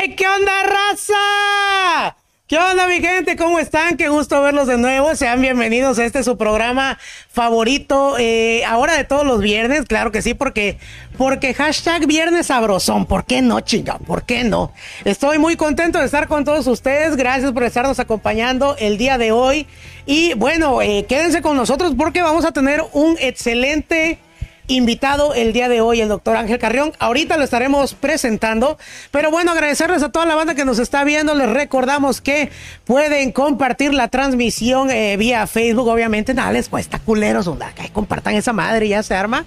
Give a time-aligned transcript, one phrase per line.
[0.00, 2.16] ¡Eh, qué onda, raza!
[2.46, 3.36] ¿Qué onda, mi gente?
[3.36, 3.96] ¿Cómo están?
[3.96, 5.16] Qué gusto verlos de nuevo.
[5.16, 6.98] Sean bienvenidos a este su programa
[7.30, 8.14] favorito.
[8.16, 10.78] Eh, ahora de todos los viernes, claro que sí, porque,
[11.16, 13.06] porque hashtag viernes sabrosón.
[13.06, 13.98] ¿Por qué no, chinga?
[13.98, 14.72] ¿Por qué no?
[15.04, 17.16] Estoy muy contento de estar con todos ustedes.
[17.16, 19.66] Gracias por estarnos acompañando el día de hoy.
[20.06, 24.20] Y bueno, eh, quédense con nosotros porque vamos a tener un excelente
[24.68, 26.92] invitado el día de hoy, el doctor Ángel Carrión.
[26.98, 28.78] Ahorita lo estaremos presentando.
[29.10, 31.34] Pero bueno, agradecerles a toda la banda que nos está viendo.
[31.34, 32.50] Les recordamos que
[32.84, 35.88] pueden compartir la transmisión eh, vía Facebook.
[35.88, 37.50] Obviamente, nada les cuesta culeros.
[37.74, 39.44] Que compartan esa madre y ya se arma.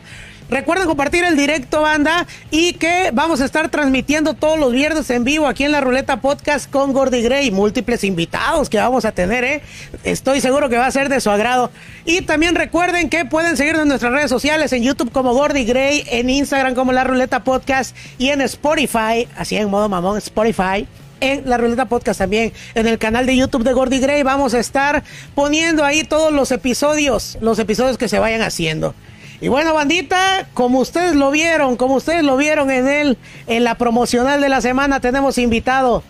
[0.52, 5.24] Recuerden compartir el directo, banda, y que vamos a estar transmitiendo todos los viernes en
[5.24, 7.52] vivo aquí en la Ruleta Podcast con Gordy Gray.
[7.52, 9.62] Múltiples invitados que vamos a tener, ¿eh?
[10.04, 11.72] Estoy seguro que va a ser de su agrado.
[12.04, 16.04] Y también recuerden que pueden seguirnos en nuestras redes sociales, en YouTube como Gordy Gray,
[16.08, 20.86] en Instagram como La Ruleta Podcast y en Spotify, así en modo mamón, Spotify
[21.22, 24.24] en la Ruleta Podcast también, en el canal de YouTube de Gordy Gray.
[24.24, 25.02] Vamos a estar
[25.34, 28.94] poniendo ahí todos los episodios, los episodios que se vayan haciendo.
[29.42, 33.18] Y bueno, bandita, como ustedes lo vieron, como ustedes lo vieron en él,
[33.48, 36.04] en la promocional de la semana, tenemos invitado.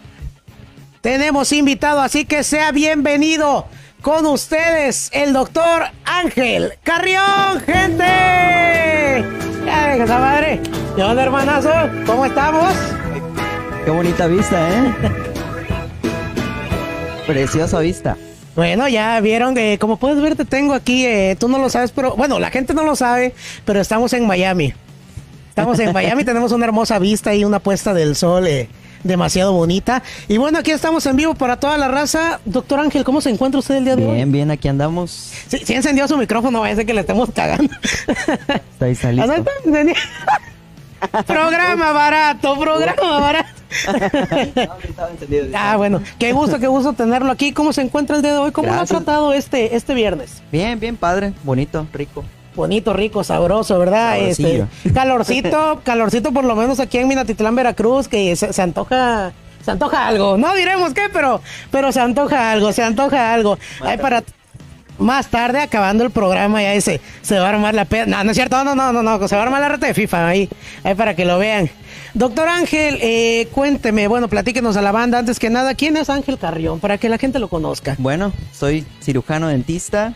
[0.99, 3.65] Tenemos invitado, así que sea bienvenido
[4.01, 8.03] con ustedes el doctor Ángel Carrión, gente.
[9.66, 10.59] Ya esa madre.
[10.97, 11.71] ¿Qué onda, hermanazo?
[12.05, 12.73] ¿Cómo estamos?
[13.85, 14.93] Qué bonita vista, ¿eh?
[17.25, 18.17] Preciosa vista.
[18.55, 21.05] Bueno, ya vieron que, como puedes ver, te tengo aquí.
[21.05, 23.33] Eh, tú no lo sabes, pero bueno, la gente no lo sabe,
[23.66, 24.73] pero estamos en Miami.
[25.49, 28.67] Estamos en Miami, tenemos una hermosa vista y una puesta del sol eh,
[29.03, 30.03] demasiado bonita.
[30.27, 32.39] Y bueno, aquí estamos en vivo para toda la raza.
[32.45, 34.16] Doctor Ángel, ¿cómo se encuentra usted el día de hoy?
[34.16, 35.31] Bien, bien, aquí andamos.
[35.47, 37.73] Sí, sí encendió su micrófono, vaya a ser que le estemos cagando.
[38.47, 39.33] Está ahí saliendo.
[41.25, 43.49] Programa barato, programa barato.
[45.55, 47.53] ah, bueno, qué gusto, qué gusto tenerlo aquí.
[47.53, 48.52] ¿Cómo se encuentra el día de hoy?
[48.52, 50.41] ¿Cómo lo ha tratado este, este viernes?
[50.52, 52.23] Bien, bien padre, bonito, rico.
[52.56, 54.19] Bonito, rico, sabroso, ¿verdad?
[54.19, 59.31] Este, calorcito, calorcito por lo menos aquí en Minatitlán, Veracruz, que se, antoja
[59.63, 60.38] se antoja algo.
[60.38, 61.41] No diremos qué, pero,
[61.72, 63.57] pero se antoja algo, se antoja algo.
[63.81, 64.23] Hay para
[65.01, 68.06] más tarde, acabando el programa, ya dice, se va a armar la peda.
[68.06, 69.94] No, no es cierto, no, no, no, no, se va a armar la reta de
[69.94, 70.50] FIFA ahí,
[70.84, 71.69] ahí para que lo vean.
[72.13, 76.38] Doctor Ángel, eh, cuénteme, bueno, platíquenos a la banda antes que nada, ¿quién es Ángel
[76.38, 76.79] Carrión?
[76.79, 77.95] Para que la gente lo conozca.
[77.97, 80.13] Bueno, soy cirujano dentista,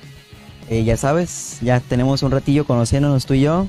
[0.69, 3.67] eh, ya sabes, ya tenemos un ratillo conociéndonos tú y yo.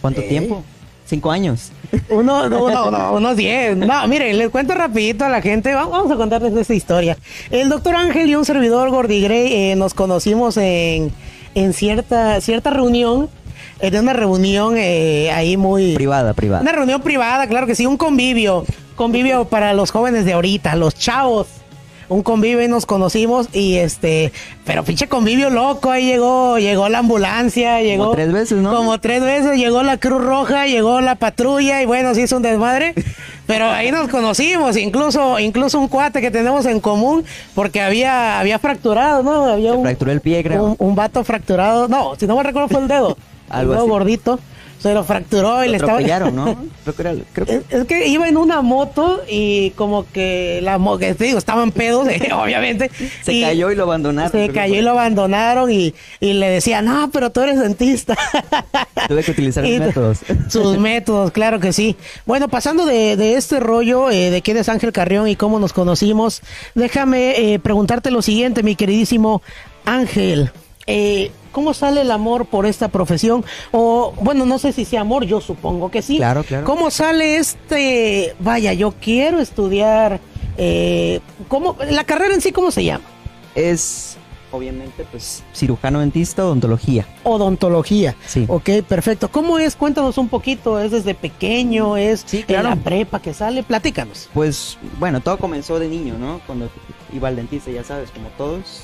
[0.00, 0.62] ¿Cuánto tiempo?
[1.06, 1.70] Cinco años.
[2.10, 3.76] Uno, no, no, unos diez.
[3.76, 5.72] No, mire, les cuento rapidito a la gente.
[5.72, 7.16] Vamos a contarles esta historia.
[7.50, 11.12] El doctor Ángel y un servidor Gordy Gray eh, nos conocimos en,
[11.54, 13.30] en cierta, cierta reunión
[13.80, 15.94] en una reunión eh, ahí muy...
[15.94, 16.62] Privada, privada.
[16.62, 18.64] Una reunión privada, claro que sí, un convivio.
[18.94, 21.46] Convivio para los jóvenes de ahorita, los chavos.
[22.08, 24.32] Un convivio y nos conocimos y este,
[24.64, 28.04] pero pinche convivio loco, ahí llegó, llegó la ambulancia, llegó...
[28.04, 28.74] Como tres veces, ¿no?
[28.74, 32.42] Como tres veces, llegó la Cruz Roja, llegó la patrulla y bueno, se hizo un
[32.42, 32.94] desmadre.
[33.46, 37.24] Pero ahí nos conocimos, incluso, incluso un cuate que tenemos en común,
[37.54, 39.44] porque había, había fracturado, ¿no?
[39.44, 40.64] Había un, fracturó el pie, creo.
[40.64, 43.16] Un, un vato fracturado, no, si no me recuerdo fue el dedo.
[43.48, 44.40] Algo gordito.
[44.86, 46.00] Se lo fracturó y le estaba.
[46.30, 46.56] ¿no?
[47.70, 52.06] Es, que iba en una moto y como que la moto, te digo, estaban pedos,
[52.32, 52.90] obviamente.
[53.22, 54.30] Se cayó y lo abandonaron.
[54.30, 58.16] Se cayó y lo abandonaron y, le decía, no, pero tú eres dentista.
[59.08, 60.18] Tuve que utilizar sus métodos.
[60.48, 61.96] Sus métodos, claro que sí.
[62.24, 66.42] Bueno, pasando de, este rollo eh, de quién es Ángel Carrión y cómo nos conocimos,
[66.76, 69.42] déjame eh, preguntarte lo siguiente, mi queridísimo
[69.84, 70.52] Ángel.
[70.86, 73.42] Eh, ¿Cómo sale el amor por esta profesión?
[73.72, 76.18] O, bueno, no sé si sea amor, yo supongo que sí.
[76.18, 76.66] Claro, claro.
[76.66, 80.20] ¿Cómo sale este, vaya, yo quiero estudiar,
[80.58, 83.04] eh, ¿cómo, la carrera en sí, ¿cómo se llama?
[83.54, 84.18] Es,
[84.52, 87.06] obviamente, pues, cirujano dentista, odontología.
[87.24, 88.16] Odontología.
[88.26, 88.44] Sí.
[88.48, 89.28] Ok, perfecto.
[89.28, 89.76] ¿Cómo es?
[89.76, 91.96] Cuéntanos un poquito, ¿es desde pequeño?
[91.96, 92.68] ¿Es sí, claro.
[92.68, 93.62] la prepa que sale?
[93.62, 94.28] Platícanos.
[94.34, 96.42] Pues, bueno, todo comenzó de niño, ¿no?
[96.46, 96.68] Cuando
[97.14, 98.82] iba al dentista, ya sabes, como todos.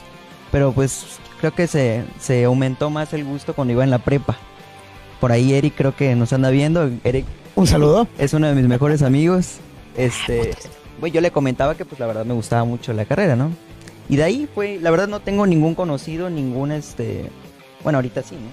[0.50, 4.37] Pero pues creo que se, se aumentó más el gusto cuando iba en la prepa.
[5.19, 6.89] Por ahí Eric creo que nos anda viendo.
[7.03, 7.27] Eric.
[7.56, 8.06] Un saludo.
[8.17, 9.56] Es uno de mis mejores amigos.
[9.97, 10.55] Este,
[11.12, 13.50] yo le comentaba que pues la verdad me gustaba mucho la carrera, ¿no?
[14.09, 17.29] Y de ahí fue, la verdad no tengo ningún conocido, ningún este,
[17.83, 18.49] bueno, ahorita sí, ¿no?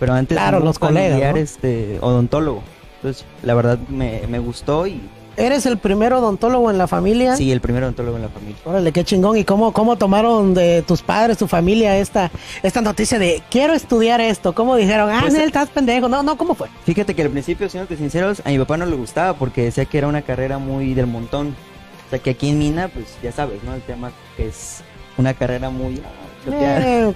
[0.00, 2.64] Pero antes claro, los colegas, este odontólogo.
[2.96, 5.00] Entonces, la verdad me, me gustó y
[5.36, 7.36] ¿Eres el primer odontólogo en la familia?
[7.36, 8.56] Sí, el primer odontólogo en la familia.
[8.64, 9.36] Órale, qué chingón.
[9.36, 12.30] ¿Y cómo, cómo tomaron de tus padres, tu familia, esta,
[12.62, 14.54] esta noticia de quiero estudiar esto?
[14.54, 16.08] ¿Cómo dijeron, ah, pues, estás pendejo?
[16.08, 16.68] No, no, ¿cómo fue?
[16.84, 19.98] Fíjate que al principio, siendo sinceros, a mi papá no le gustaba porque decía que
[19.98, 21.56] era una carrera muy del montón.
[22.04, 23.74] Hasta que aquí en Mina, pues ya sabes, ¿no?
[23.74, 24.82] El tema que es
[25.16, 26.00] una carrera muy...
[26.46, 27.12] Eh,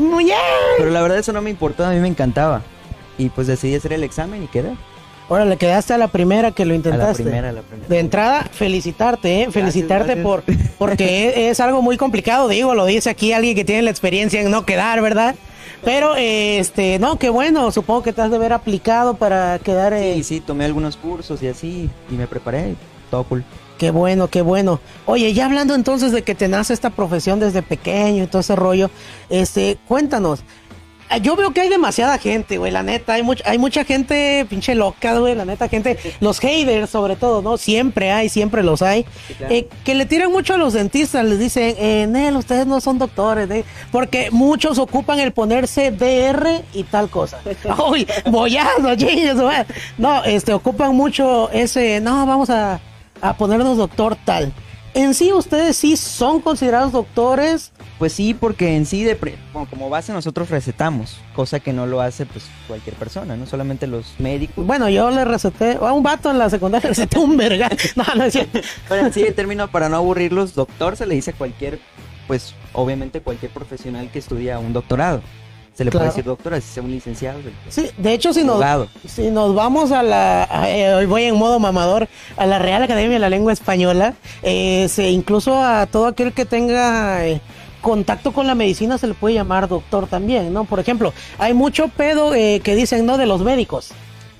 [0.00, 0.30] muy.
[0.78, 2.62] Pero la verdad eso no me importó, a mí me encantaba.
[3.18, 4.74] Y pues decidí hacer el examen y quedé.
[5.28, 7.24] Ahora le quedaste a la primera que lo A intentaste.
[7.24, 7.88] la primera, a la primera.
[7.88, 9.50] De entrada, felicitarte, ¿eh?
[9.50, 10.24] felicitarte gracias.
[10.24, 10.44] por
[10.78, 14.40] porque es, es algo muy complicado, digo, lo dice aquí alguien que tiene la experiencia
[14.40, 15.34] en no quedar, ¿verdad?
[15.84, 19.92] Pero, eh, este, no, qué bueno, supongo que te has de haber aplicado para quedar,
[19.92, 22.74] eh, Sí, sí, tomé algunos cursos y así, y me preparé,
[23.10, 23.44] todo cool.
[23.78, 24.80] qué bueno, qué bueno.
[25.04, 28.56] Oye, ya hablando entonces de que te nace esta profesión desde pequeño y todo ese
[28.56, 28.90] rollo,
[29.28, 30.40] este, cuéntanos.
[31.08, 34.44] Ah, Yo veo que hay demasiada gente, güey, la neta, hay, mucha hay mucha gente
[34.48, 37.56] pinche loca, güey, la neta, gente, los haters sobre todo, ¿no?
[37.58, 39.04] Siempre hay, siempre los hay.
[39.28, 39.54] Sí, claro.
[39.54, 42.98] Eh, que le tiran mucho a los dentistas, les dicen, eh, Nel, ustedes no son
[42.98, 43.64] doctores, ¿eh?
[43.92, 47.38] porque muchos ocupan el ponerse DR y tal cosa.
[47.88, 49.64] Uy, bollazo, chillos, güey.
[49.98, 52.80] No, este, ocupan mucho ese, no, vamos a,
[53.20, 54.52] a ponernos doctor tal.
[54.96, 57.70] En sí, ustedes sí son considerados doctores.
[57.98, 61.86] Pues sí, porque en sí, de pre- bueno, como base nosotros recetamos, cosa que no
[61.86, 64.64] lo hace pues cualquier persona, no solamente los médicos.
[64.66, 67.68] Bueno, yo le receté a un vato en la secundaria, le receté un verga.
[67.94, 68.58] No, no es cierto.
[68.88, 71.78] Pero en sí, el término para no aburrirlos, doctor se le dice a cualquier,
[72.26, 75.20] pues obviamente cualquier profesional que estudia un doctorado.
[75.76, 76.04] Se le Claro.
[76.04, 77.38] puede decir doctor, así sea un licenciado.
[77.68, 78.64] Sí, de hecho, si nos,
[79.06, 82.08] si nos vamos a la, a- eh, voy en modo mamador,
[82.38, 86.46] a la Real Academia de la Lengua Española, eh, se, incluso a todo aquel que
[86.46, 87.42] tenga eh,
[87.82, 90.64] contacto con la medicina se le puede llamar doctor también, ¿no?
[90.64, 93.18] Por ejemplo, hay mucho pedo eh, que dicen, ¿no?
[93.18, 93.90] De los médicos,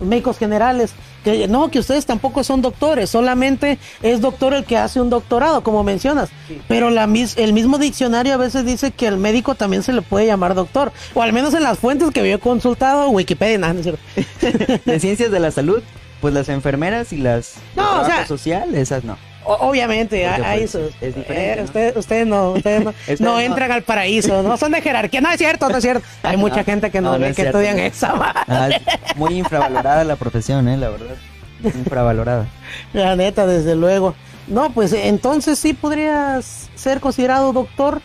[0.00, 0.92] médicos generales,
[1.24, 5.62] que no, que ustedes tampoco son doctores, solamente es doctor el que hace un doctorado,
[5.62, 6.28] como mencionas.
[6.48, 6.60] Sí.
[6.68, 10.02] Pero la, mis- el mismo diccionario a veces dice que al médico también se le
[10.02, 13.72] puede llamar doctor, o al menos en las fuentes que yo he consultado, Wikipedia, nada,
[13.72, 14.82] no es cierto.
[14.84, 15.82] De ciencias de la salud,
[16.20, 19.16] pues las enfermeras y las No, de o trabajo sea- social, esas no.
[19.48, 21.62] Obviamente, Porque, hay pues, sus- es diferente, eh, ¿no?
[21.64, 23.40] Ustedes, ustedes no, ustedes no, Ustedes no no.
[23.40, 26.04] entran al paraíso, no son de jerarquía, no es cierto, no es cierto.
[26.24, 27.60] Hay mucha No, gente que no, ve es que cierto.
[27.60, 28.40] estudian esa madre.
[28.48, 31.14] Ah, es muy infravalorada la profesión, eh, la verdad.
[31.62, 32.46] Infravalorada.
[32.92, 34.14] La neta, desde luego.
[34.48, 38.00] No, pues entonces sí podrías ser considerado doctor.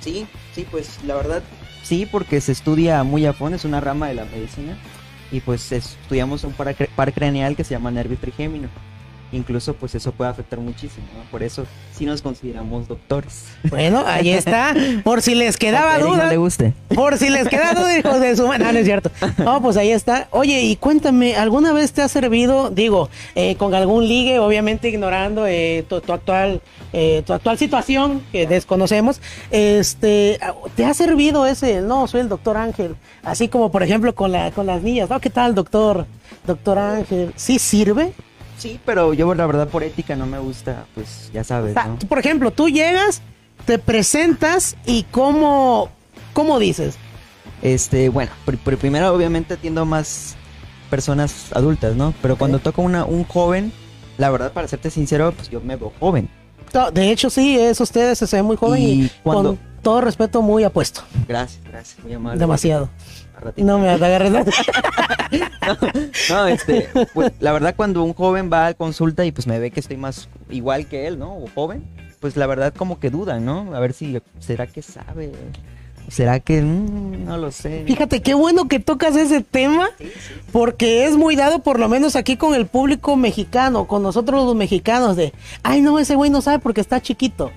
[0.00, 1.42] Sí, sí, pues la verdad,
[1.82, 4.76] sí, porque se estudia muy a fondo, es una rama de la medicina.
[5.32, 8.68] Y pues estudiamos un par, par craneal que se llama nervio trigémino.
[9.34, 11.30] Incluso pues eso puede afectar muchísimo, ¿no?
[11.30, 13.46] Por eso sí nos consideramos doctores.
[13.64, 14.74] Bueno, ahí está.
[15.02, 16.24] Por si les quedaba duda.
[16.24, 16.72] no le guste.
[16.94, 19.10] Por si les queda duda, hijos de su No, no es cierto.
[19.38, 20.28] No, pues ahí está.
[20.30, 25.46] Oye, y cuéntame, ¿alguna vez te ha servido, digo, eh, con algún ligue, obviamente ignorando
[25.46, 26.60] eh, tu, tu actual,
[26.92, 29.20] eh, tu actual situación que desconocemos,
[29.50, 30.38] este,
[30.76, 34.50] ¿te ha servido ese, no, soy el doctor Ángel, así como por ejemplo con, la,
[34.50, 35.20] con las niñas, ¿no?
[35.20, 36.06] ¿Qué tal, doctor?
[36.46, 38.12] Doctor Ángel, ¿sí sirve?
[38.64, 41.74] Sí, pero yo la verdad por ética no me gusta, pues ya sabes,
[42.08, 43.20] por ejemplo, tú llegas,
[43.66, 45.90] te presentas y cómo,
[46.32, 46.96] ¿cómo dices?
[47.60, 50.34] Este, bueno, pr- pr- primero obviamente atiendo más
[50.88, 52.14] personas adultas, ¿no?
[52.22, 53.70] Pero cuando toca una, un joven,
[54.16, 56.30] la verdad, para serte sincero, pues yo me veo joven.
[56.94, 60.42] De hecho, sí, es ustedes, se ve muy joven y, Y cuando- con todo respeto
[60.42, 61.02] muy apuesto.
[61.28, 62.40] Gracias, gracias, muy amable.
[62.40, 62.88] Demasiado.
[63.56, 64.32] No me agarres.
[64.32, 64.44] la-
[66.30, 69.70] No, este, pues, la verdad cuando un joven va a consulta y pues me ve
[69.70, 71.36] que estoy más igual que él, ¿no?
[71.36, 71.84] O joven,
[72.20, 73.74] pues la verdad como que dudan, ¿no?
[73.74, 75.32] A ver si, ¿será que sabe?
[76.08, 77.84] ¿Será que mm, no lo sé?
[77.86, 79.88] Fíjate, qué bueno que tocas ese tema,
[80.52, 84.54] porque es muy dado, por lo menos aquí con el público mexicano, con nosotros los
[84.54, 85.32] mexicanos, de,
[85.62, 87.50] ay, no, ese güey no sabe porque está chiquito.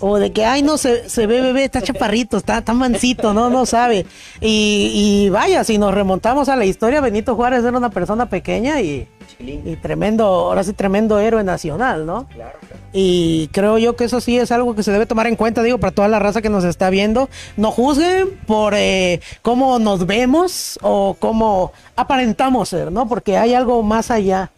[0.00, 3.50] O de que, ay, no, se, se ve bebé, está chaparrito, está, está mansito, no,
[3.50, 4.06] no sabe.
[4.40, 4.90] Y,
[5.26, 9.06] y vaya, si nos remontamos a la historia, Benito Juárez era una persona pequeña y,
[9.38, 12.26] y tremendo, ahora sí, tremendo héroe nacional, ¿no?
[12.28, 12.82] Claro, claro.
[12.94, 15.78] Y creo yo que eso sí es algo que se debe tomar en cuenta, digo,
[15.78, 17.28] para toda la raza que nos está viendo.
[17.58, 23.06] No juzguen por eh, cómo nos vemos o cómo aparentamos ser, ¿no?
[23.06, 24.50] Porque hay algo más allá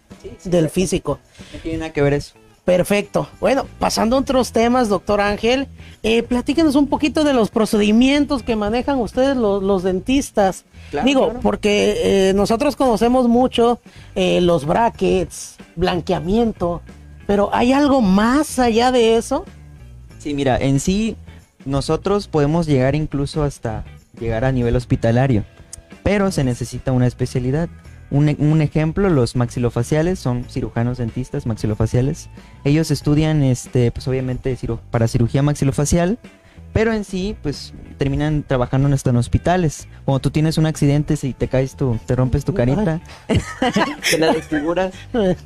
[0.45, 1.19] del físico.
[1.53, 2.35] No tiene nada que ver eso.
[2.65, 3.29] Perfecto.
[3.41, 5.67] Bueno, pasando a otros temas, doctor Ángel,
[6.03, 10.65] eh, platíquenos un poquito de los procedimientos que manejan ustedes los, los dentistas.
[10.91, 11.41] Claro, Digo, claro.
[11.41, 13.81] porque eh, nosotros conocemos mucho
[14.15, 16.83] eh, los brackets, blanqueamiento,
[17.27, 19.45] pero ¿hay algo más allá de eso?
[20.19, 21.17] Sí, mira, en sí
[21.65, 23.85] nosotros podemos llegar incluso hasta
[24.19, 25.45] llegar a nivel hospitalario,
[26.03, 27.69] pero se necesita una especialidad.
[28.11, 32.29] Un, e- un ejemplo, los maxilofaciales son cirujanos dentistas maxilofaciales.
[32.65, 36.19] Ellos estudian, este, pues obviamente ciru- para cirugía maxilofacial,
[36.73, 39.87] pero en sí, pues terminan trabajando en, esto en hospitales.
[40.05, 43.01] Cuando tú tienes un accidente, si te caes tú, te rompes tu carita,
[44.11, 44.93] te la desfiguras,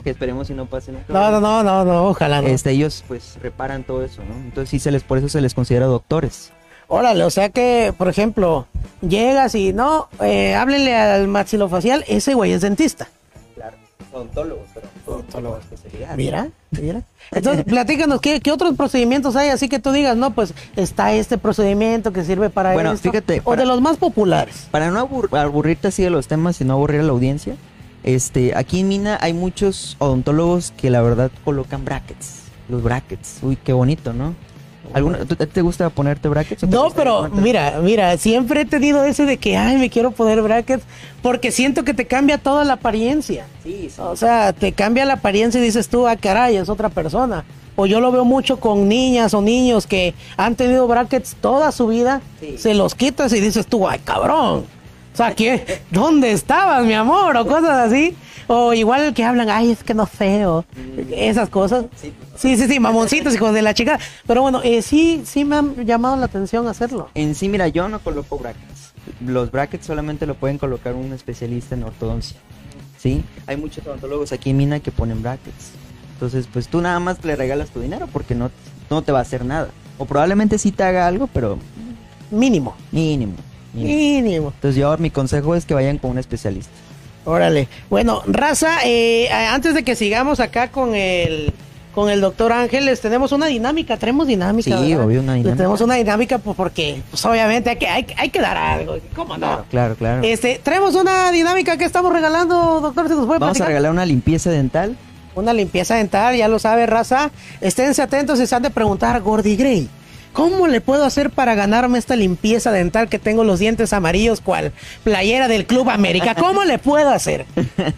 [0.02, 1.12] que esperemos si no pase nunca.
[1.12, 2.49] No, no, no, no, no, ojalá no.
[2.49, 4.35] Este, ellos pues reparan todo eso, ¿no?
[4.37, 6.52] Entonces sí se les, por eso se les considera doctores.
[6.88, 8.66] Órale, o sea que, por ejemplo,
[9.00, 13.08] llegas y no, eh, háblenle al maxilofacial, ese güey es dentista.
[13.54, 13.76] Claro,
[14.12, 16.16] odontólogo, pero odontólogo especialidad.
[16.16, 17.02] Mira, mira.
[17.30, 19.48] Entonces, platícanos, ¿qué, ¿qué, otros procedimientos hay?
[19.48, 23.42] Así que tú digas, no, pues está este procedimiento que sirve para bueno, esto, fíjate.
[23.44, 24.68] O de los más populares.
[24.70, 27.56] Para no abur aburrirte así de los temas y no aburrir a la audiencia,
[28.02, 32.42] este, aquí en Mina hay muchos odontólogos que la verdad colocan brackets.
[32.68, 33.38] Los brackets.
[33.42, 34.34] Uy, qué bonito, ¿no?
[34.94, 36.62] ¿Alguna, ¿Te gusta ponerte brackets?
[36.68, 40.84] No, pero mira, mira, siempre he tenido ese de que, ay, me quiero poner brackets,
[41.20, 43.46] porque siento que te cambia toda la apariencia.
[43.64, 44.00] Sí, sí.
[44.00, 47.44] O sea, te cambia la apariencia y dices tú, ah, caray, es otra persona.
[47.76, 51.88] O yo lo veo mucho con niñas o niños que han tenido brackets toda su
[51.88, 52.56] vida, Sí.
[52.56, 54.64] se los quitas y dices tú, ay, cabrón.
[55.12, 55.80] O sea, ¿qué?
[55.90, 57.36] ¿dónde estabas, mi amor?
[57.36, 58.16] O cosas así.
[58.46, 60.64] O igual que hablan, ay, es que no feo.
[61.10, 61.86] Esas cosas.
[61.96, 62.12] Sí.
[62.36, 63.98] Sí, sí, sí, mamoncitos, hijos de la chica.
[64.26, 67.08] Pero bueno, eh, sí, sí me han llamado la atención hacerlo.
[67.14, 68.92] En sí, mira, yo no coloco brackets.
[69.24, 72.36] Los brackets solamente lo pueden colocar un especialista en ortodoncia.
[72.98, 73.22] ¿Sí?
[73.46, 75.70] Hay muchos odontólogos aquí en Mina que ponen brackets.
[76.14, 78.50] Entonces, pues tú nada más le regalas tu dinero porque no,
[78.90, 79.68] no te va a hacer nada.
[79.98, 81.58] O probablemente sí te haga algo, pero
[82.30, 82.74] Mínimo.
[82.90, 83.34] mínimo.
[83.72, 83.94] mínimo.
[83.94, 84.52] Mínimo.
[84.54, 86.72] Entonces yo mi consejo es que vayan con un especialista.
[87.25, 87.69] Órale.
[87.90, 91.52] Bueno, raza, eh, antes de que sigamos acá con el
[91.95, 94.64] con el doctor Ángel, les tenemos una dinámica, tenemos dinámica.
[94.78, 95.07] Sí, ¿verdad?
[95.07, 95.57] obvio, una dinámica.
[95.57, 98.97] tenemos una dinámica pues, porque, pues obviamente hay que, hay, hay que dar algo.
[99.14, 99.47] ¿Cómo no?
[99.47, 100.23] Claro, claro, claro.
[100.25, 104.04] Este, tenemos una dinámica que estamos regalando, doctor, ¿se nos puede Vamos a regalar una
[104.04, 104.97] limpieza dental.
[105.37, 107.31] Una limpieza dental, ya lo sabe, raza.
[107.61, 109.88] Esténse atentos y se han de preguntar, Gordy Gray,
[110.34, 114.72] ¿cómo le puedo hacer para ganarme esta limpieza dental que tengo los dientes amarillos cual
[115.04, 116.34] playera del Club América?
[116.34, 117.46] ¿Cómo le puedo hacer?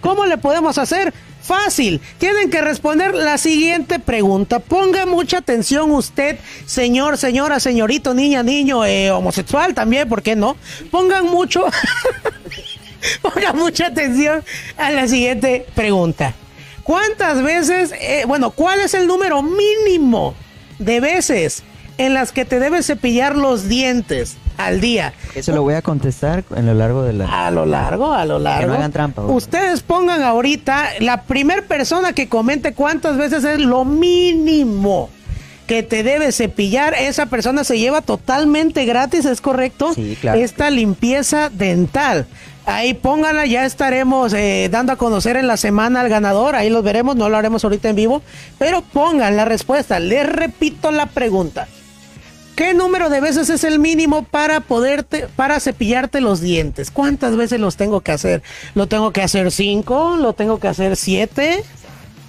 [0.01, 1.13] ¿Cómo le podemos hacer?
[1.43, 4.59] Fácil, tienen que responder la siguiente pregunta.
[4.59, 10.57] Ponga mucha atención usted, señor, señora, señorito, niña, niño, eh, homosexual también, ¿por qué no?
[10.91, 11.65] Pongan mucho,
[13.23, 14.45] ponga mucha atención
[14.77, 16.35] a la siguiente pregunta.
[16.83, 20.35] ¿Cuántas veces, eh, bueno, cuál es el número mínimo
[20.79, 21.63] de veces
[21.99, 25.13] en las que te debes cepillar los dientes al día?
[25.35, 27.47] Eso lo voy a contestar en lo largo de la...
[27.47, 28.69] A lo largo, a lo largo.
[28.69, 29.37] no hagan trampa, güey.
[29.37, 35.11] Ustedes pongan ahorita la primer persona que comente cuántas veces es lo mínimo
[35.67, 36.95] que te debe cepillar.
[36.95, 39.95] Esa persona se lleva totalmente gratis, ¿es correcto?
[39.95, 40.39] Sí, claro.
[40.41, 42.27] Esta limpieza dental.
[42.67, 46.57] Ahí pónganla, ya estaremos eh, dando a conocer en la semana al ganador.
[46.57, 48.23] Ahí los veremos, no lo haremos ahorita en vivo.
[48.59, 50.01] Pero pongan la respuesta.
[50.01, 51.69] Les repito la pregunta.
[52.57, 56.91] ¿Qué número de veces es el mínimo para poderte, para cepillarte los dientes?
[56.91, 58.43] ¿Cuántas veces los tengo que hacer?
[58.75, 60.17] ¿Lo tengo que hacer cinco?
[60.17, 61.63] ¿Lo tengo que hacer siete?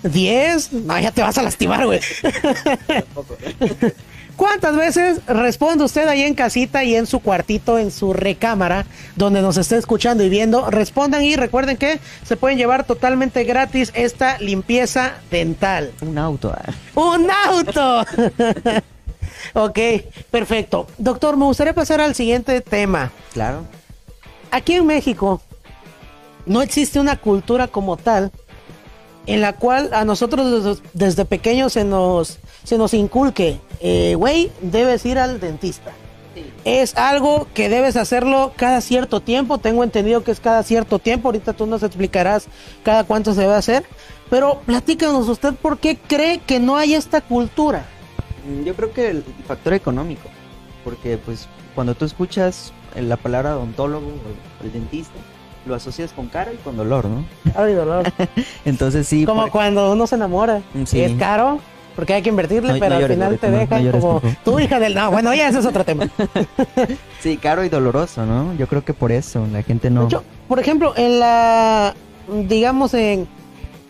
[0.03, 0.73] ¿Diez?
[0.73, 2.01] No, ya te vas a lastimar, güey.
[4.35, 9.41] ¿Cuántas veces responde usted ahí en casita y en su cuartito, en su recámara, donde
[9.41, 10.69] nos esté escuchando y viendo?
[10.69, 15.93] Respondan y recuerden que se pueden llevar totalmente gratis esta limpieza dental.
[16.01, 16.53] Un auto.
[16.53, 16.73] ah.
[16.95, 18.05] ¡Un auto!
[19.53, 19.79] ok,
[20.31, 20.87] perfecto.
[20.97, 23.11] Doctor, me gustaría pasar al siguiente tema.
[23.33, 23.63] Claro.
[24.51, 25.41] Aquí en México
[26.45, 28.31] no existe una cultura como tal
[29.25, 34.51] en la cual a nosotros desde, desde pequeños se nos, se nos inculque, eh, güey,
[34.61, 35.91] debes ir al dentista.
[36.65, 39.57] Es algo que debes hacerlo cada cierto tiempo.
[39.57, 41.29] Tengo entendido que es cada cierto tiempo.
[41.29, 42.47] Ahorita tú nos explicarás
[42.83, 43.85] cada cuánto se debe hacer.
[44.29, 47.85] Pero platícanos usted por qué cree que no hay esta cultura.
[48.47, 50.29] Mm, Yo creo que el factor económico,
[50.83, 55.13] porque pues cuando tú escuchas la palabra odontólogo o el dentista,
[55.65, 57.25] lo asocias con cara y con dolor, ¿no?
[57.55, 58.05] Ay, dolor.
[58.65, 60.61] Entonces sí, Como por- cuando uno se enamora.
[60.85, 61.01] Sí.
[61.01, 61.59] Es caro
[61.95, 64.59] porque hay que invertirle, No- pero no al final te no- dejan llores, como tu
[64.59, 64.95] hija del...
[64.95, 66.07] No, bueno, ya ese es otro tema.
[67.19, 68.53] sí, caro y doloroso, ¿no?
[68.55, 70.07] Yo creo que por eso la gente no...
[70.47, 71.93] Por ejemplo, en la,
[72.47, 73.27] digamos, en,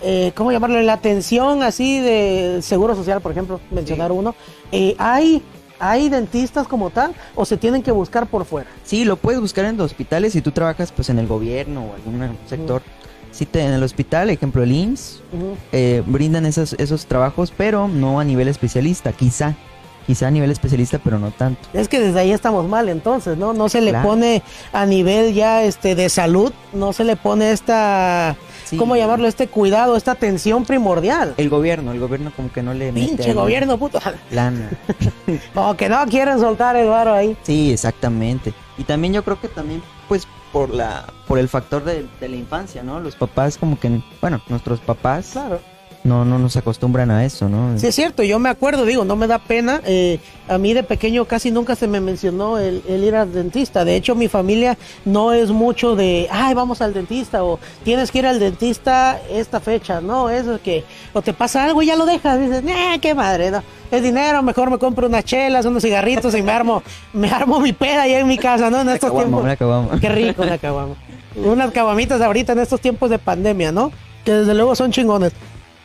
[0.01, 0.81] eh, ¿cómo llamarlo?
[0.81, 4.35] La atención así de seguro social, por ejemplo, mencionar uno,
[4.71, 5.41] eh, ¿hay,
[5.79, 8.69] ¿hay dentistas como tal o se tienen que buscar por fuera?
[8.83, 11.93] Sí, lo puedes buscar en los hospitales si tú trabajas pues en el gobierno o
[11.95, 12.81] algún sector.
[13.31, 15.21] Sí, te, en el hospital, ejemplo el IMSS,
[15.71, 19.53] eh, brindan esos, esos trabajos, pero no a nivel especialista, quizá.
[20.07, 21.59] Quizá a nivel especialista, pero no tanto.
[21.73, 23.53] Es que desde ahí estamos mal, entonces, ¿no?
[23.53, 24.07] No se le Claro.
[24.07, 28.37] pone a nivel ya este de salud, no se le pone esta
[28.69, 28.77] Sí.
[28.77, 29.27] ¿cómo llamarlo?
[29.27, 31.33] Este cuidado, esta atención primordial.
[31.37, 33.99] El gobierno, el gobierno como que no le mete Pinche gobierno, puto.
[34.31, 34.69] lana.
[35.53, 37.37] Como que no quieren soltar el varo ahí.
[37.43, 38.53] Sí, exactamente.
[38.77, 42.35] Y también yo creo que también, pues, por la, por el factor de, de la
[42.35, 42.99] infancia, ¿no?
[42.99, 45.59] Los papás como que, bueno, nuestros papás Claro.
[46.07, 47.77] No, no nos acostumbran a eso, ¿no?
[47.77, 49.81] Sí, es cierto, yo me acuerdo, digo, no me da pena.
[49.85, 53.83] eh, a mí de pequeño casi nunca se me mencionó el, el ir al dentista.
[53.83, 58.19] De hecho, mi familia no es mucho de, ay, vamos al dentista o tienes que
[58.19, 59.99] ir al dentista esta fecha.
[59.99, 62.39] No, es que o te pasa algo y ya lo dejas.
[62.39, 63.61] Dices, nah, qué madre, no.
[63.91, 67.73] Es dinero, mejor me compro unas chelas, unos cigarritos y me armo, me armo mi
[67.73, 68.81] peda allá en mi casa, ¿no?
[68.81, 69.43] En estos caguama, tiempos.
[69.99, 70.95] Qué rico una caguama.
[71.35, 73.91] Unas caguamitas ahorita en estos tiempos de pandemia, ¿no?
[74.23, 75.33] Que desde luego son chingones.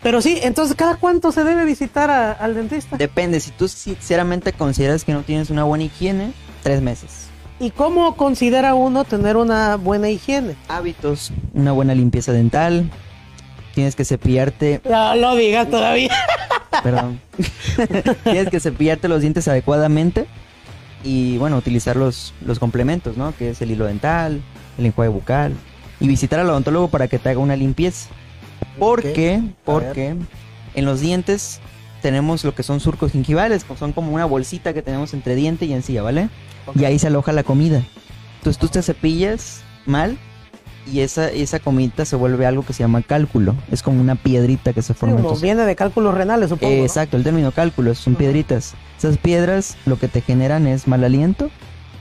[0.03, 2.97] Pero sí, entonces, ¿cada cuánto se debe visitar a- al dentista?
[2.97, 6.33] Depende, si tú sinceramente consideras que no tienes una buena higiene,
[6.63, 7.29] tres meses.
[7.61, 10.57] ¿Y cómo considera uno tener una buena higiene?
[10.69, 12.91] Hábitos, una buena limpieza dental,
[13.75, 16.11] tienes que cepillarte, No lo digas todavía.
[16.83, 17.21] perdón,
[18.25, 20.27] tienes que cepillarte los dientes adecuadamente
[21.05, 23.35] y bueno, utilizar los, los complementos, ¿no?
[23.37, 24.43] Que es el hilo dental,
[24.79, 25.55] el enjuague bucal
[26.01, 28.09] y visitar al odontólogo para que te haga una limpieza.
[28.79, 30.17] Porque, porque
[30.75, 31.61] en los dientes
[32.01, 35.73] tenemos lo que son surcos gingivales, son como una bolsita que tenemos entre diente y
[35.73, 36.29] encía, ¿vale?
[36.75, 37.83] Y ahí se aloja la comida.
[38.39, 40.19] Entonces tú te cepillas mal
[40.91, 43.55] y esa, esa comidita se vuelve algo que se llama cálculo.
[43.71, 45.17] Es como una piedrita que se forma.
[45.17, 46.73] en Como viene de cálculos renales, supongo.
[46.73, 48.75] Exacto, el término cálculos son piedritas.
[48.99, 51.51] Esas piedras lo que te generan es mal aliento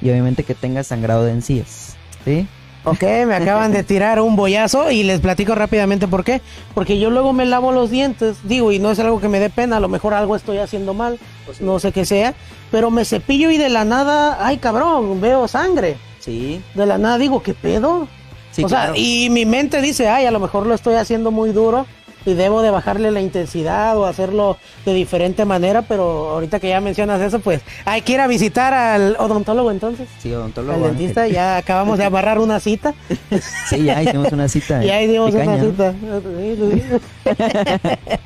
[0.01, 1.95] y obviamente que tengas sangrado de encías.
[2.25, 2.47] ¿Sí?
[2.83, 6.41] Ok, me acaban de tirar un bollazo y les platico rápidamente por qué.
[6.73, 9.49] Porque yo luego me lavo los dientes, digo, y no es algo que me dé
[9.51, 11.19] pena, a lo mejor algo estoy haciendo mal,
[11.59, 12.33] no sé qué sea,
[12.71, 15.97] pero me cepillo y de la nada, ay cabrón, veo sangre.
[16.19, 16.61] Sí.
[16.73, 18.07] De la nada digo, ¿qué pedo?
[18.51, 21.51] Sí, o sea, y mi mente dice, ay, a lo mejor lo estoy haciendo muy
[21.51, 21.85] duro
[22.25, 26.81] y debo de bajarle la intensidad o hacerlo de diferente manera, pero ahorita que ya
[26.81, 30.07] mencionas eso, pues hay que ir a visitar al odontólogo entonces.
[30.19, 30.73] Sí, odontólogo.
[30.73, 32.93] Al dentista, ya acabamos de amarrar una cita.
[33.69, 34.83] Sí, ya hicimos una cita.
[34.83, 35.71] Y ahí dimos picaña, una ¿no?
[35.71, 35.93] cita.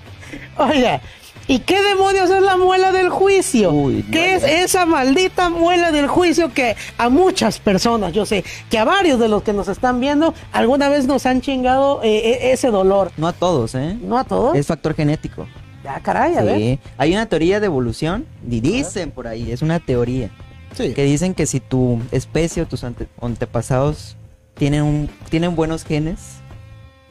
[0.57, 1.01] Oiga,
[1.47, 3.71] ¿y qué demonios es la muela del juicio?
[3.71, 8.43] Uy, no, ¿Qué es esa maldita muela del juicio que a muchas personas, yo sé,
[8.69, 12.17] que a varios de los que nos están viendo, alguna vez nos han chingado eh,
[12.29, 13.11] eh, ese dolor?
[13.17, 13.97] No a todos, ¿eh?
[14.01, 14.55] No a todos.
[14.55, 15.47] Es factor genético.
[15.83, 16.57] Ya, caray, a ver.
[16.57, 16.79] Sí.
[16.97, 20.31] Hay una teoría de evolución, y dicen por ahí, es una teoría,
[20.75, 20.93] Sí.
[20.93, 24.17] que dicen que si tu especie o tus ante- antepasados
[24.55, 26.37] tienen, un, tienen buenos genes,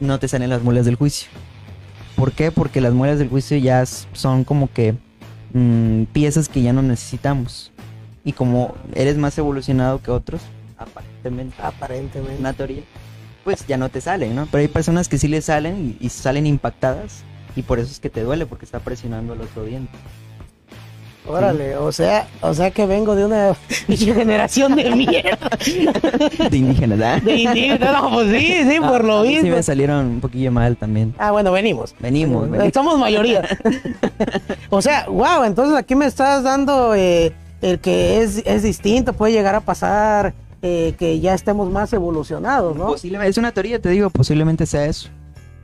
[0.01, 1.29] no te salen las muelas del juicio.
[2.17, 2.51] ¿Por qué?
[2.53, 4.95] Porque las muelas del juicio ya son como que
[5.53, 7.73] mm, piezas que ya no necesitamos.
[8.25, 10.41] Y como eres más evolucionado que otros,
[10.79, 12.41] aparentemente, Aparentemente.
[12.41, 12.83] una teoría,
[13.45, 14.47] pues ya no te salen, ¿no?
[14.51, 17.23] Pero hay personas que sí les salen y, y salen impactadas
[17.57, 19.93] y por eso es que te duele porque está presionando el otro diente.
[21.27, 23.57] Órale, o sea, o sea que vengo de una
[23.89, 25.39] generación de mierda.
[26.51, 27.23] De indígena, ¿verdad?
[27.23, 27.93] De indígenas.
[27.93, 29.57] No, pues sí, sí, por lo mí Sí mismo.
[29.57, 31.15] me salieron un poquillo mal también.
[31.19, 31.95] Ah, bueno, venimos.
[31.99, 32.75] Venimos, venimos.
[32.75, 33.43] Somos mayoría.
[34.71, 37.33] o sea, wow, entonces aquí me estás dando eh,
[37.63, 42.77] el que es, es distinto, puede llegar a pasar eh, que ya estemos más evolucionados,
[42.77, 42.87] ¿no?
[42.87, 45.09] Posiblemente, es una teoría, te digo, posiblemente sea eso.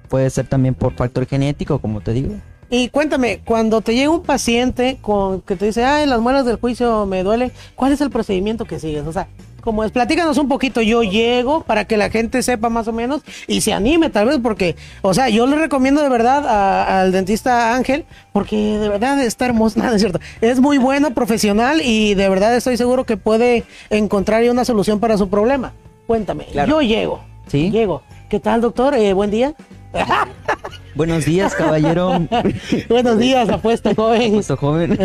[0.08, 2.34] Puede ser también por factor genético, como te digo.
[2.72, 6.56] Y cuéntame, cuando te llega un paciente con que te dice, ay, las muelas del
[6.56, 9.04] juicio me duelen, ¿cuál es el procedimiento que sigues?
[9.08, 9.26] O sea,
[9.60, 13.22] como es, platícanos un poquito, yo llego para que la gente sepa más o menos
[13.48, 17.10] y se anime tal vez, porque, o sea, yo le recomiendo de verdad a- al
[17.12, 22.14] dentista Ángel, porque de verdad está hermoso, nada, es cierto, es muy bueno, profesional y
[22.14, 25.72] de verdad estoy seguro que puede encontrar una solución para su problema.
[26.06, 26.70] Cuéntame, Claro.
[26.70, 27.70] yo llego, ¿Sí?
[27.70, 28.02] llego.
[28.28, 28.94] ¿Qué tal, doctor?
[28.94, 29.54] Eh, buen día.
[30.94, 32.26] Buenos días, caballero.
[32.88, 34.32] Buenos días, apuesto, joven.
[34.32, 34.98] Justo joven.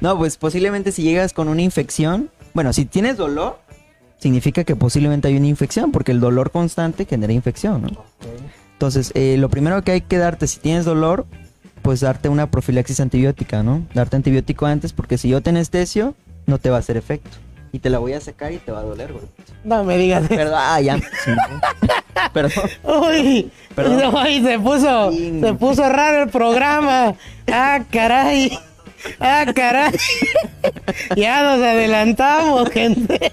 [0.00, 3.58] no, pues posiblemente si llegas con una infección, bueno, si tienes dolor,
[4.18, 8.04] significa que posiblemente hay una infección, porque el dolor constante genera infección, ¿no?
[8.72, 11.26] Entonces, eh, lo primero que hay que darte, si tienes dolor,
[11.82, 13.86] pues darte una profilaxis antibiótica, ¿no?
[13.94, 16.14] Darte antibiótico antes, porque si yo te anestesio,
[16.46, 17.30] no te va a hacer efecto.
[17.72, 19.24] Y te la voy a sacar y te va a doler, güey.
[19.64, 20.26] No me digas.
[20.28, 20.96] Perdón, ah, ya.
[20.98, 21.02] sí,
[22.32, 22.64] Perdón.
[22.84, 24.14] Uy, Perdón.
[24.16, 25.40] ay, se puso, Sí.
[25.40, 27.14] se puso raro el programa.
[27.50, 28.58] Ah, caray.
[29.20, 29.92] Ah, caray.
[31.16, 33.32] Ya nos adelantamos, gente.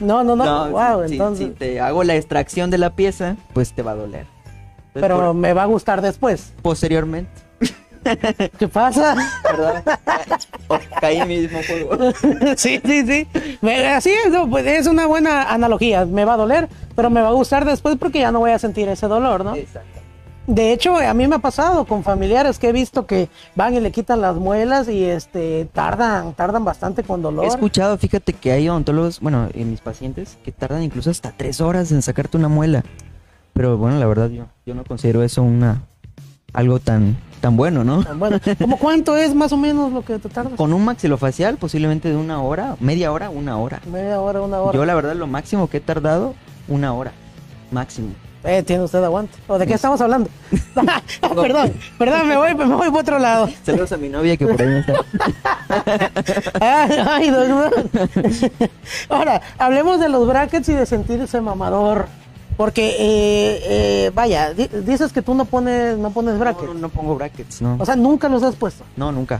[0.00, 0.70] No, no, no.
[0.70, 1.46] wow, si- si- entonces.
[1.48, 4.26] si te hago la extracción de la pieza, pues te va a doler.
[4.26, 6.52] Entonces, Pero por- me va a gustar después.
[6.62, 7.30] posteriormente,
[8.58, 9.16] ¿Qué pasa?
[10.68, 12.12] Oh, caí mismo juego.
[12.56, 13.28] sí, sí, sí.
[13.86, 16.04] Así es, no, pues, es una buena analogía.
[16.06, 18.58] Me va a doler, pero me va a gustar después porque ya no voy a
[18.58, 19.54] sentir ese dolor, ¿no?
[19.54, 20.00] Exacto.
[20.46, 23.80] De hecho, a mí me ha pasado con familiares que he visto que van y
[23.80, 27.44] le quitan las muelas y este tardan, tardan bastante con dolor.
[27.44, 31.60] He escuchado, fíjate que hay odontólogos, bueno, en mis pacientes, que tardan incluso hasta tres
[31.60, 32.82] horas en sacarte una muela.
[33.52, 35.82] Pero bueno, la verdad yo, yo no considero eso una
[36.52, 38.04] algo tan, tan bueno, ¿no?
[38.16, 40.54] Bueno, ¿cómo cuánto es más o menos lo que te tardas?
[40.54, 43.80] Con un maxilofacial posiblemente de una hora, media hora, una hora.
[43.90, 44.76] Media hora, una hora.
[44.76, 46.34] Yo la verdad lo máximo que he tardado,
[46.68, 47.12] una hora,
[47.70, 48.10] máximo.
[48.42, 49.36] Eh, tiene usted aguante.
[49.48, 50.30] ¿O de qué estamos hablando?
[51.20, 53.50] Perdón, perdón, me voy, me voy por otro lado.
[53.62, 54.94] Saludos a mi novia que por ahí está.
[56.60, 57.84] Ay, ay, doctor.
[59.10, 62.06] Ahora, hablemos de los brackets y de sentirse mamador.
[62.60, 66.66] Porque, eh, eh, vaya, di- dices que tú no pones, no pones brackets.
[66.68, 67.78] No, no pongo brackets, no.
[67.80, 68.84] O sea, nunca los has puesto.
[68.98, 69.36] No, nunca.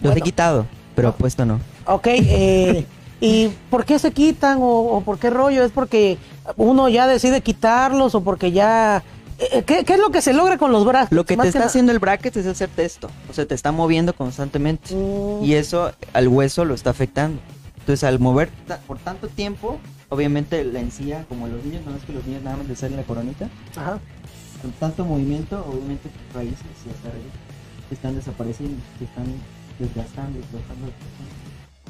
[0.00, 0.16] Los Bueno.
[0.18, 1.60] he quitado, pero puesto no.
[1.86, 2.84] Ok, eh,
[3.20, 5.62] ¿y por qué se quitan o, o por qué rollo?
[5.62, 6.18] ¿Es porque
[6.56, 9.04] uno ya decide quitarlos o porque ya...
[9.38, 11.12] eh, ¿Qué, qué es lo que se logra con los brazos?
[11.12, 11.68] Lo que Más te está nada.
[11.68, 13.08] haciendo el bracket es hacerte esto.
[13.30, 14.96] O sea, te está moviendo constantemente.
[14.96, 15.44] Mm.
[15.44, 17.40] Y eso al hueso lo está afectando.
[17.84, 18.48] Entonces, al mover
[18.86, 22.56] por tanto tiempo, obviamente la encía, como los niños, no es que los niños nada
[22.56, 23.50] más les sale la coronita.
[23.76, 24.00] Ajá.
[24.62, 27.30] Con tanto movimiento, obviamente tus raíces y hasta raíces
[27.90, 29.26] están desapareciendo, se están
[29.78, 30.86] desgastando, desgastando.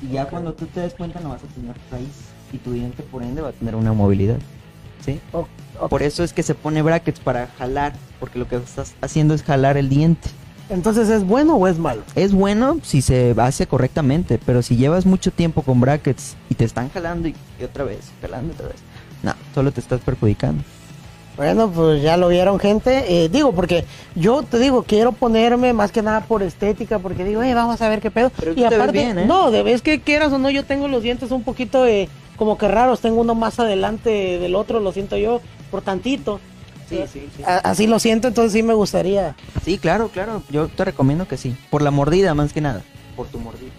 [0.02, 2.08] Y ya cuando tú te des cuenta no vas a tener raíz
[2.52, 4.38] y tu diente por ende va a tener una movilidad.
[5.04, 5.20] ¿Sí?
[5.88, 9.44] Por eso es que se pone brackets para jalar, porque lo que estás haciendo es
[9.44, 10.28] jalar el diente.
[10.70, 12.02] Entonces, ¿es bueno o es malo?
[12.14, 16.64] Es bueno si se hace correctamente, pero si llevas mucho tiempo con brackets y te
[16.64, 18.76] están jalando y, y otra vez, jalando otra vez,
[19.22, 20.62] no, solo te estás perjudicando.
[21.36, 23.24] Bueno, pues ya lo vieron gente.
[23.24, 27.42] Eh, digo, porque yo te digo, quiero ponerme más que nada por estética, porque digo,
[27.42, 28.30] eh, vamos a ver qué pedo.
[28.36, 29.26] Pero y aparte, bien, ¿eh?
[29.26, 32.56] no, de, es que quieras o no, yo tengo los dientes un poquito eh, como
[32.56, 33.00] que raros.
[33.00, 36.40] Tengo uno más adelante del otro, lo siento yo, por tantito.
[36.88, 39.34] Sí, sí, así lo siento, entonces sí me gustaría.
[39.64, 41.56] Sí, claro, claro, yo te recomiendo que sí.
[41.70, 42.82] Por la mordida más que nada,
[43.16, 43.70] por tu mordida.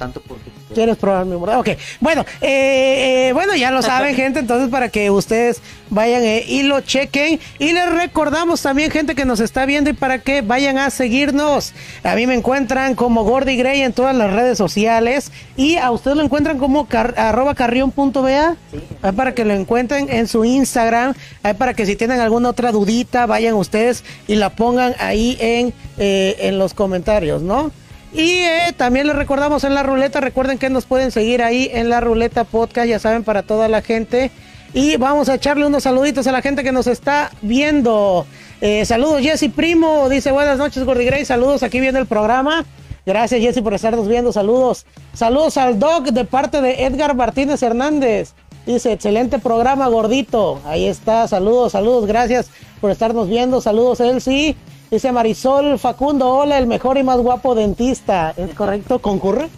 [0.00, 0.50] Tanto porque...
[0.74, 1.58] ¿Quieres probar mi mordida?
[1.58, 1.68] Ok,
[2.00, 5.60] bueno, eh, eh, bueno, ya lo saben, gente, entonces para que ustedes
[5.90, 7.38] vayan eh, y lo chequen.
[7.58, 11.74] Y les recordamos también, gente que nos está viendo y para que vayan a seguirnos.
[12.02, 16.16] A mí me encuentran como Gordy Gray en todas las redes sociales y a ustedes
[16.16, 17.54] lo encuentran como car- arroba.
[17.58, 21.12] Ahí para que lo encuentren en su Instagram.
[21.42, 25.74] Ahí para que si tienen alguna otra dudita, vayan ustedes y la pongan ahí en,
[25.98, 27.70] eh, en los comentarios, ¿no?
[28.12, 31.88] Y eh, también les recordamos en la ruleta, recuerden que nos pueden seguir ahí en
[31.88, 34.30] la ruleta podcast, ya saben, para toda la gente.
[34.72, 38.26] Y vamos a echarle unos saluditos a la gente que nos está viendo.
[38.60, 42.64] Eh, saludos Jesse Primo, dice buenas noches Gordy saludos aquí viendo el programa.
[43.06, 44.86] Gracias Jesse por estarnos viendo, saludos.
[45.14, 48.34] Saludos al Doc de parte de Edgar Martínez Hernández.
[48.66, 50.60] Dice, excelente programa, gordito.
[50.66, 53.60] Ahí está, saludos, saludos, gracias por estarnos viendo.
[53.60, 54.54] Saludos, Elsie.
[54.90, 58.34] Dice Marisol Facundo, hola, el mejor y más guapo dentista.
[58.36, 58.98] ¿Es correcto?
[58.98, 59.48] ¿Concurre?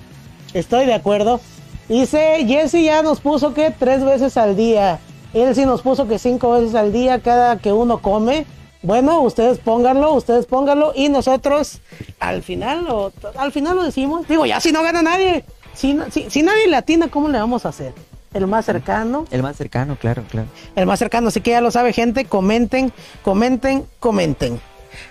[0.53, 1.41] Estoy de acuerdo.
[1.89, 5.01] Dice, Jesse ya nos puso que tres veces al día.
[5.33, 8.45] Él sí nos puso que cinco veces al día cada que uno come.
[8.83, 11.81] Bueno, ustedes pónganlo, ustedes pónganlo y nosotros
[12.21, 14.29] al final lo, al final lo decimos.
[14.29, 17.71] Digo, ya si no gana nadie, si, si, si nadie latina, ¿cómo le vamos a
[17.71, 17.95] hacer?
[18.35, 20.49] El más cercano, El más cercano, claro, claro.
[20.75, 21.29] el más cercano.
[21.29, 22.25] Así que ya lo sabe, gente.
[22.25, 22.93] Comenten,
[23.23, 24.61] comenten, comenten.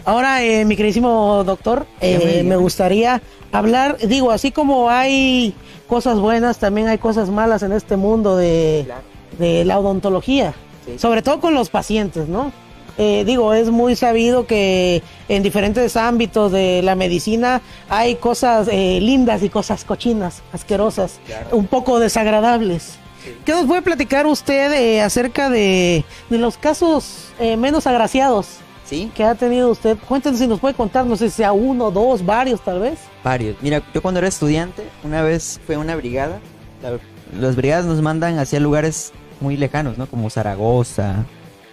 [0.05, 5.53] Ahora, eh, mi queridísimo doctor, eh, me gustaría hablar, digo, así como hay
[5.87, 9.01] cosas buenas, también hay cosas malas en este mundo de, Claro.
[9.39, 10.53] de la odontología.
[10.85, 10.97] Sí.
[10.97, 12.51] Sobre todo con los pacientes, ¿no?
[12.97, 18.99] Eh, digo, es muy sabido que en diferentes ámbitos de la medicina hay cosas eh,
[19.01, 21.55] lindas y cosas cochinas, asquerosas, Claro.
[21.55, 22.95] un poco desagradables.
[23.45, 28.47] ¿Qué nos puede platicar usted eh, acerca de, de los casos menos agraciados
[28.91, 29.09] ¿Sí?
[29.15, 29.97] que ha tenido usted?
[30.07, 32.99] Cuéntenos si nos puede contar, no sé si sea uno, dos, varios tal vez.
[33.23, 33.55] Varios.
[33.61, 36.39] Mira, yo cuando era estudiante, una vez fue una brigada.
[36.83, 36.99] La-
[37.39, 40.05] las brigadas nos mandan hacia lugares muy lejanos, ¿no?
[40.07, 41.23] Como Zaragoza,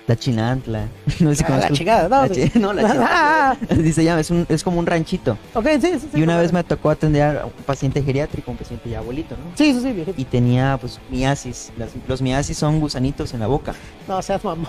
[0.09, 0.89] La Chinantla.
[1.21, 2.51] No sé si Ah, la chingada, no, La sí.
[2.51, 3.77] chi- no, la Ah, Chinantla.
[3.85, 5.37] Dice ya, es, un- es como un ranchito.
[5.55, 6.19] Ok, sí, sí, sí.
[6.19, 9.57] Y una vez me tocó atender a un paciente geriátrico, un paciente ya abuelito, ¿no?
[9.57, 10.21] Sí, sí, sí, viejito.
[10.21, 11.71] Y tenía, pues, miasis.
[11.77, 13.75] Las- los miasis son gusanitos en la boca.
[14.09, 14.67] No, seas mamón.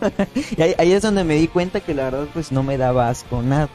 [0.56, 3.08] Y ahí, ahí es donde me di cuenta que la verdad, pues, no me daba
[3.08, 3.68] asco nada.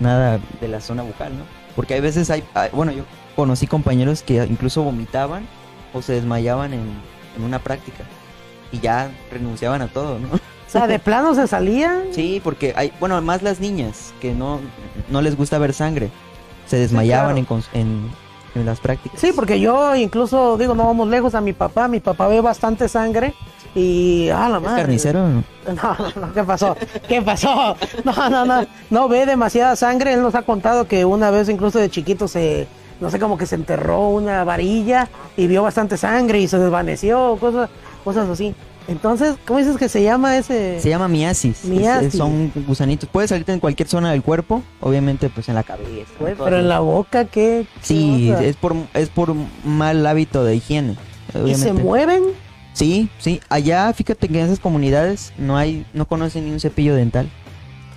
[0.00, 1.44] Nada de la zona bucal, ¿no?
[1.76, 3.04] Porque hay veces hay, hay- bueno, yo
[3.36, 5.46] conocí compañeros que incluso vomitaban
[5.94, 6.80] o se desmayaban en,
[7.36, 8.04] en una práctica.
[8.72, 10.28] Y ya renunciaban a todo, ¿no?
[10.34, 12.04] O sea, de plano se salían.
[12.12, 14.60] Sí, porque hay, bueno, más las niñas que no,
[15.10, 16.10] no les gusta ver sangre.
[16.66, 17.62] Se desmayaban claro.
[17.74, 18.10] en, en,
[18.54, 19.20] en las prácticas.
[19.20, 21.88] Sí, porque yo incluso, digo, no vamos lejos a mi papá.
[21.88, 23.34] Mi papá ve bastante sangre
[23.74, 24.82] Y, ah, la ¿Es madre.
[24.82, 25.26] carnicero?
[25.66, 26.76] No, no, no, ¿qué pasó?
[27.06, 27.76] ¿Qué pasó?
[28.04, 30.14] No, no, no, no ve demasiada sangre.
[30.14, 32.66] Él nos ha contado que una vez incluso de chiquito se,
[33.00, 37.36] no sé, como que se enterró una varilla y vio bastante sangre y se desvaneció,
[37.38, 37.68] cosas,
[38.04, 38.54] cosas así.
[38.88, 40.80] Entonces, ¿cómo dices que se llama ese?
[40.80, 41.64] Se llama miasis.
[41.64, 42.14] Es- Miasis.
[42.14, 43.08] son gusanitos.
[43.08, 45.88] Puede salirte en cualquier zona del cuerpo, obviamente pues en la cabeza.
[46.18, 47.66] Pero en la boca, ¿qué?
[47.80, 50.96] Sí, es por, es por mal hábito de higiene.
[51.28, 51.82] ¿Y se obviamente.
[51.82, 52.22] mueven?
[52.74, 53.40] Sí, sí.
[53.48, 57.28] Allá, fíjate que en esas comunidades no hay, no conocen ni un cepillo dental.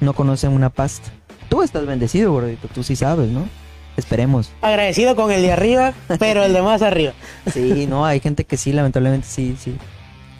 [0.01, 1.09] No conocen una pasta.
[1.49, 2.67] Tú estás bendecido, gordito.
[2.73, 3.47] Tú sí sabes, ¿no?
[3.97, 4.51] Esperemos.
[4.61, 7.13] Agradecido con el de arriba, pero el de más arriba.
[7.53, 9.77] Sí, no, hay gente que sí, lamentablemente sí, sí.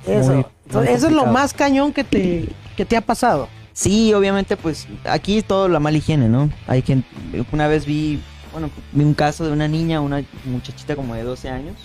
[0.08, 0.28] Eso.
[0.28, 3.48] Muy- muy Entonces, eso es lo más cañón que te, que te ha pasado.
[3.74, 6.50] Sí, obviamente, pues aquí todo la mala higiene, ¿no?
[6.68, 7.08] Hay gente,
[7.52, 11.50] una vez vi, bueno, vi un caso de una niña, una muchachita como de 12
[11.50, 11.76] años,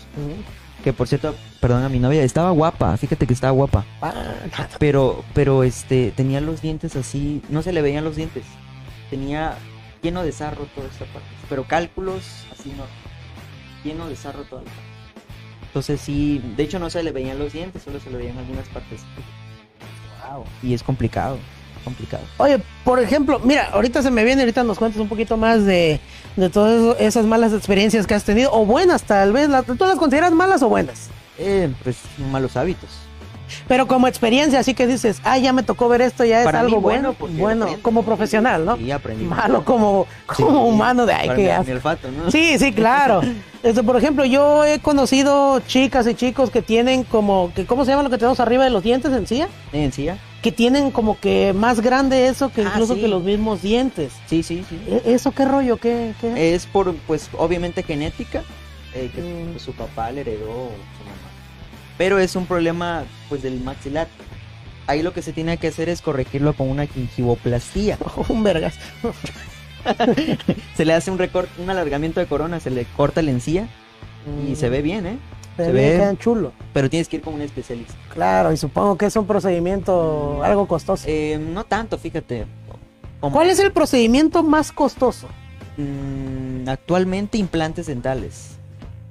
[0.85, 4.13] que por cierto, perdón a mi novia, estaba guapa, fíjate que estaba guapa, Ah,
[4.79, 8.45] pero, pero este, tenía los dientes así, no se le veían los dientes,
[9.11, 9.57] tenía
[10.01, 12.23] lleno de sarro toda esta parte, pero cálculos
[12.59, 12.85] así no,
[13.85, 14.90] lleno de sarro toda la parte.
[15.71, 18.67] Entonces sí, de hecho no se le veían los dientes, solo se le veían algunas
[18.71, 19.03] partes.
[20.29, 20.45] Wow.
[20.65, 21.39] Y es complicado,
[21.85, 22.25] complicado.
[22.39, 26.01] Oye, por ejemplo, mira, ahorita se me viene, ahorita nos cuentas un poquito más de,
[26.35, 30.33] de todas esas malas experiencias que has tenido, o buenas tal vez, ¿tú las consideras
[30.33, 31.09] malas o buenas?
[31.39, 31.99] Eh, pues
[32.33, 32.91] malos hábitos.
[33.69, 36.61] Pero como experiencia, así que dices, ah, ya me tocó ver esto, ya es Para
[36.63, 38.77] mí, algo bueno, bueno, como profesional, ¿no?
[38.77, 39.25] Sí, aprendí.
[39.25, 42.31] Malo como, Sí, como humano de, ay, olfato, ¿no?
[42.31, 43.21] Sí, sí, claro.
[43.63, 47.91] Este, por ejemplo, yo he conocido chicas y chicos que tienen como, que ¿cómo se
[47.91, 49.49] llama lo que tenemos arriba de los dientes encía?
[49.75, 50.17] ¿En encía?
[50.41, 53.03] Que tienen como que más grande eso que Ah, incluso sí.
[53.03, 54.15] que los mismos dientes.
[54.31, 54.81] Sí, sí, sí.
[54.89, 55.77] ¿E- ¿Eso qué rollo?
[55.77, 56.15] ¿Qué?
[56.23, 56.55] qué?
[56.55, 58.45] Es por, pues, obviamente genética,
[58.95, 59.59] eh, que Mm.
[59.59, 60.71] su papá le heredó.
[62.01, 64.09] Pero es un problema, pues, del maxilar.
[64.87, 67.99] Ahí lo que se tiene que hacer es corregirlo con una gingivoplastía.
[68.31, 68.75] Un vergas.
[70.79, 73.69] se le hace un recorte, un alargamiento de corona, se le corta la encía
[74.51, 75.19] y se ve bien, ¿eh?
[75.59, 76.53] Se, se ve, quedan chulo.
[76.73, 77.93] Pero tienes que ir con un especialista.
[78.15, 81.05] Claro, y supongo que es un procedimiento algo costoso.
[81.07, 82.47] Eh, no tanto, fíjate.
[83.21, 85.29] Como- ¿Cuál es el procedimiento más costoso?
[85.77, 88.57] Mm, actualmente implantes dentales.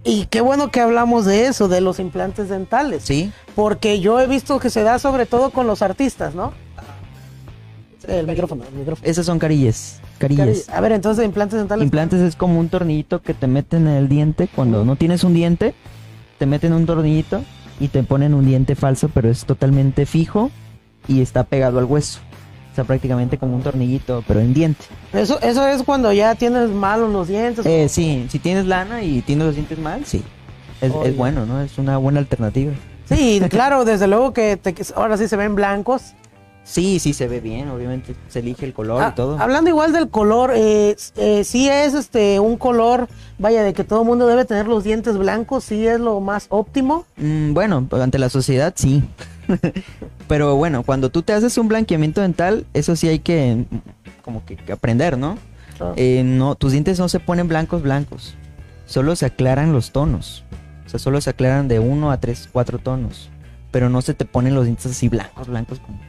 [0.04, 3.04] Y qué bueno que hablamos de eso, de los implantes dentales.
[3.04, 3.32] Sí.
[3.56, 6.54] Porque yo he visto que se da sobre todo con los artistas, ¿no?
[8.08, 9.08] El micrófono, el micrófono.
[9.08, 10.00] Esas son carillas.
[10.18, 10.70] Carillas.
[10.70, 11.84] A ver, entonces implantes dentales.
[11.84, 14.48] Implantes es como un tornillito que te meten en el diente.
[14.54, 15.76] Cuando no tienes un diente,
[16.38, 17.44] te meten un tornillito
[17.80, 20.50] y te ponen un diente falso, pero es totalmente fijo
[21.08, 22.20] y está pegado al hueso.
[22.80, 24.86] Sea, prácticamente como un tornillito, pero en diente.
[25.12, 27.66] Eso, eso es cuando ya tienes malos los dientes.
[27.66, 30.24] Eh, sí, si tienes lana y tienes los dientes mal, sí.
[30.80, 31.60] Es, bueno, ¿no?
[31.62, 32.72] Es una buena alternativa.
[33.04, 36.14] Sí, claro, desde luego que te- ahora sí se ven blancos.
[36.64, 39.38] Sí, sí se ve bien, obviamente se elige el color Ah, y todo.
[39.40, 44.04] Hablando igual del color, eh, eh, sí es este un color, vaya, de que todo
[44.04, 47.06] el mundo debe tener los dientes blancos, sí es lo más óptimo.
[47.18, 49.04] Mm, bueno, ante la sociedad sí.
[50.28, 53.66] Pero bueno, cuando tú te haces un blanqueamiento dental, eso sí hay que
[54.24, 55.38] como que, que aprender, ¿no?
[55.96, 58.36] Eh, no, tus dientes no se ponen blancos blancos.
[58.86, 60.44] Solo se aclaran los tonos.
[60.86, 63.30] O sea, solo se aclaran de uno a tres, cuatro tonos.
[63.72, 66.00] Pero no se te ponen los dientes así blancos, blancos como,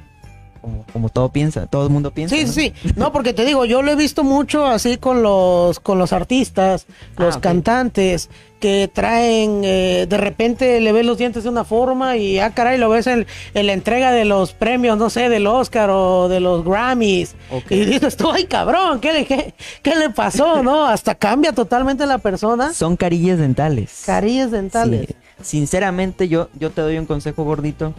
[0.61, 2.37] como, como todo piensa, todo el mundo piensa.
[2.37, 2.53] Sí, ¿no?
[2.53, 2.73] sí.
[2.96, 6.87] No, porque te digo, yo lo he visto mucho así con los, con los artistas,
[7.16, 7.42] los Ah, ok.
[7.42, 8.29] cantantes,
[8.61, 12.77] que traen, eh, de repente le ves los dientes de una forma y, ah, caray,
[12.77, 16.40] lo ves en, en la entrega de los premios, no sé, del Oscar o de
[16.40, 17.35] los Grammys.
[17.70, 20.85] Y dices tú, ay, cabrón, ¿qué le, qué, qué le pasó, no?
[20.85, 22.75] Hasta cambia totalmente la persona.
[22.75, 24.03] Son carillas dentales.
[24.05, 25.07] Carillas dentales.
[25.09, 25.14] Sí.
[25.42, 27.94] Sinceramente, yo, yo te doy un consejo gordito.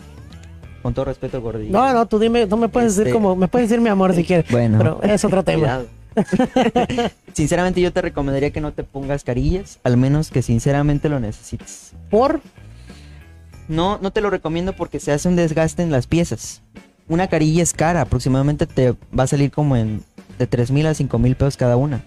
[0.81, 1.71] Con todo respeto, gordito.
[1.71, 4.13] No, no, tú dime, no me puedes decir Este- como, me puedes decir mi amor
[4.15, 4.49] si quieres.
[4.51, 4.77] Bueno.
[4.77, 5.81] Pero es otro tema.
[7.33, 11.93] Sinceramente yo te recomendaría que no te pongas carillas, al menos que sinceramente lo necesites.
[12.09, 12.41] Por,
[13.67, 16.61] No, no te lo recomiendo porque se hace un desgaste en las piezas.
[17.07, 20.03] Una carilla es cara, aproximadamente te va a salir como en
[20.37, 22.03] de 3 mil a 5 mil pesos cada una.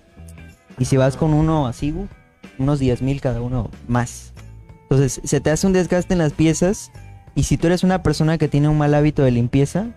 [0.78, 1.94] Y si vas con uno así,
[2.58, 4.32] unos 10 mil cada uno más.
[4.82, 6.90] Entonces se te hace un desgaste en las piezas
[7.34, 9.88] y si tú eres una persona que tiene un mal hábito de limpieza,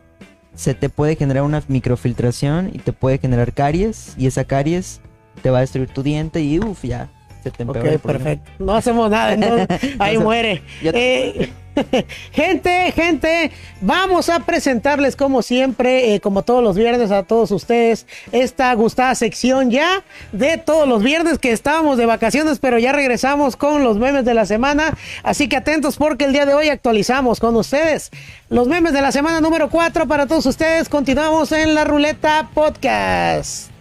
[0.56, 5.02] se te puede generar una microfiltración y te puede generar caries y esa caries
[5.42, 7.10] te va a destruir tu diente y uff, ya
[7.52, 8.52] te Ok, perfecto.
[8.60, 9.68] No hacemos nada, entonces
[10.00, 10.62] ahí Entonces, muere.
[10.82, 11.50] Eh,
[12.32, 18.06] gente, gente, vamos a presentarles como siempre, eh, como todos los viernes a todos ustedes,
[18.32, 23.56] esta gustada sección ya de todos los viernes que estábamos de vacaciones, pero ya regresamos
[23.56, 24.98] con los memes de la semana.
[25.24, 28.12] Así que atentos porque el día de hoy actualizamos con ustedes
[28.50, 30.90] los memes de la semana número 4 para todos ustedes.
[30.90, 33.77] Continuamos en la ruleta podcast.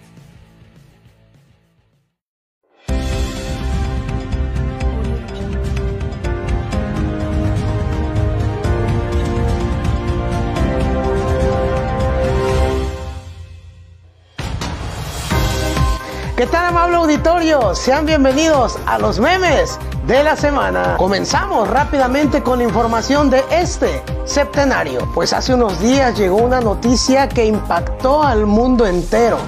[16.37, 17.75] ¿Qué tal amable auditorio?
[17.75, 20.96] Sean bienvenidos a los memes de la semana.
[20.99, 27.27] Comenzamos rápidamente con la información de este septenario, pues hace unos días llegó una noticia
[27.27, 29.38] que impactó al mundo entero.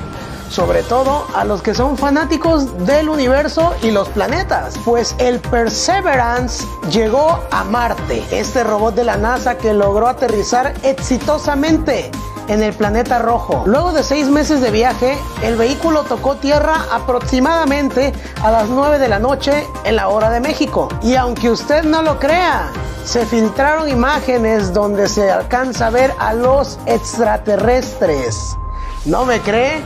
[0.48, 6.66] Sobre todo a los que son fanáticos del universo y los planetas, pues el Perseverance
[6.90, 12.10] llegó a Marte, este robot de la NASA que logró aterrizar exitosamente
[12.48, 13.62] en el planeta rojo.
[13.66, 19.08] Luego de seis meses de viaje, el vehículo tocó tierra aproximadamente a las 9 de
[19.08, 20.88] la noche en la hora de México.
[21.02, 22.70] Y aunque usted no lo crea,
[23.04, 28.56] se filtraron imágenes donde se alcanza a ver a los extraterrestres.
[29.04, 29.82] ¿No me cree?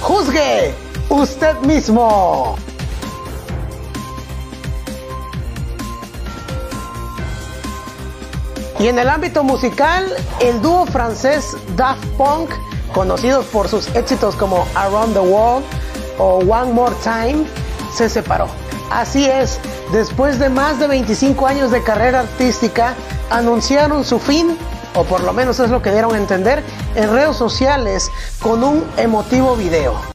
[0.00, 0.74] Juzgue
[1.08, 2.56] usted mismo.
[8.78, 10.04] Y en el ámbito musical,
[10.40, 12.50] el dúo francés Daft Punk,
[12.92, 15.64] conocidos por sus éxitos como Around the World
[16.18, 17.44] o One More Time,
[17.94, 18.46] se separó.
[18.90, 19.58] Así es,
[19.92, 22.94] después de más de 25 años de carrera artística,
[23.30, 24.56] anunciaron su fin,
[24.94, 26.62] o por lo menos es lo que dieron a entender,
[26.94, 28.10] en redes sociales
[28.40, 30.13] con un emotivo video.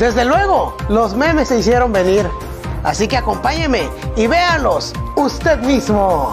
[0.00, 2.26] Desde luego, los memes se hicieron venir.
[2.82, 3.86] Así que acompáñeme
[4.16, 6.32] y véalos usted mismo.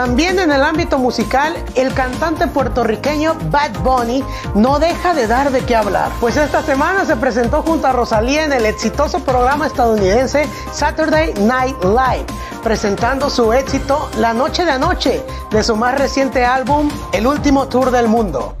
[0.00, 5.60] También en el ámbito musical, el cantante puertorriqueño Bad Bunny no deja de dar de
[5.60, 10.48] qué hablar, pues esta semana se presentó junto a Rosalía en el exitoso programa estadounidense
[10.72, 12.24] Saturday Night Live,
[12.62, 17.90] presentando su éxito La Noche de Anoche de su más reciente álbum El Último Tour
[17.90, 18.56] del Mundo.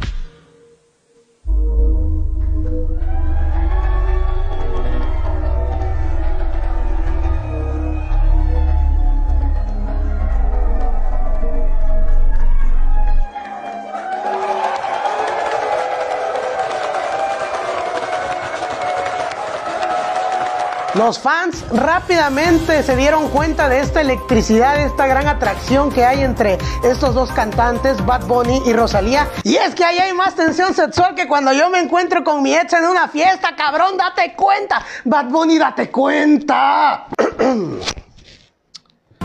[21.00, 26.20] Los fans rápidamente se dieron cuenta de esta electricidad, de esta gran atracción que hay
[26.20, 29.26] entre estos dos cantantes, Bad Bunny y Rosalía.
[29.42, 32.54] Y es que ahí hay más tensión sexual que cuando yo me encuentro con mi
[32.54, 34.84] ex en una fiesta, cabrón, date cuenta.
[35.06, 37.06] Bad Bunny, date cuenta.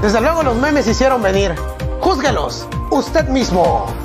[0.02, 1.56] Desde luego los memes hicieron venir.
[2.00, 4.05] Júzguelos, usted mismo.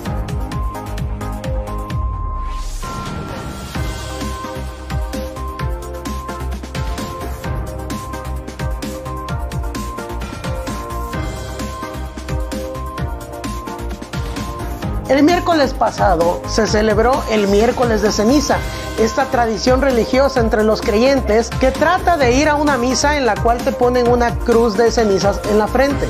[15.11, 18.59] El miércoles pasado se celebró el miércoles de ceniza,
[18.97, 23.35] esta tradición religiosa entre los creyentes que trata de ir a una misa en la
[23.35, 26.07] cual te ponen una cruz de cenizas en la frente.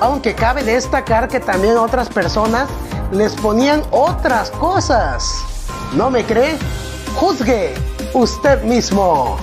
[0.00, 2.68] Aunque cabe destacar que también otras personas
[3.12, 5.44] les ponían otras cosas.
[5.94, 6.58] ¿No me cree?
[7.14, 7.74] Juzgue
[8.12, 9.38] usted mismo.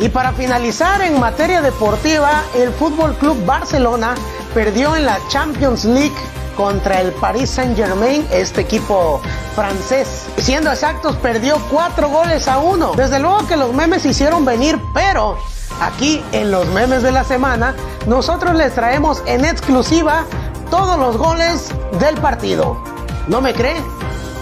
[0.00, 4.14] Y para finalizar en materia deportiva, el Fútbol Club Barcelona
[4.54, 6.16] perdió en la Champions League
[6.56, 9.20] contra el Paris Saint-Germain, este equipo
[9.54, 10.26] francés.
[10.38, 12.94] Siendo exactos, perdió cuatro goles a uno.
[12.96, 15.36] Desde luego que los memes hicieron venir, pero
[15.82, 17.74] aquí en los memes de la semana,
[18.06, 20.24] nosotros les traemos en exclusiva
[20.70, 22.82] todos los goles del partido.
[23.28, 23.76] ¿No me cree?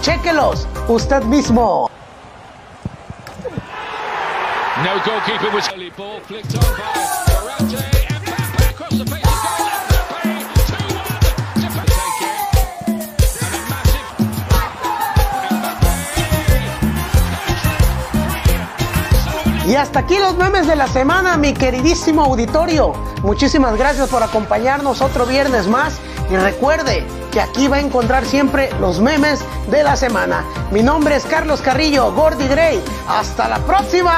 [0.01, 1.89] Chéquelos usted mismo.
[4.81, 5.67] No goalkeeper was
[5.97, 6.93] ball on by
[7.27, 7.83] Morante.
[8.23, 9.67] Mbappe across the face of goal.
[10.15, 11.19] Mbappe 2-1.
[11.59, 12.39] Defender take it.
[12.87, 13.19] And a
[19.09, 22.93] massive Y hasta aquí los memes de la semana, mi queridísimo auditorio.
[23.21, 25.99] Muchísimas gracias por acompañarnos otro viernes más.
[26.29, 30.45] Y recuerde que aquí va a encontrar siempre los memes de la semana.
[30.71, 32.79] Mi nombre es Carlos Carrillo, Gordy Gray.
[33.07, 34.09] Hasta la próxima.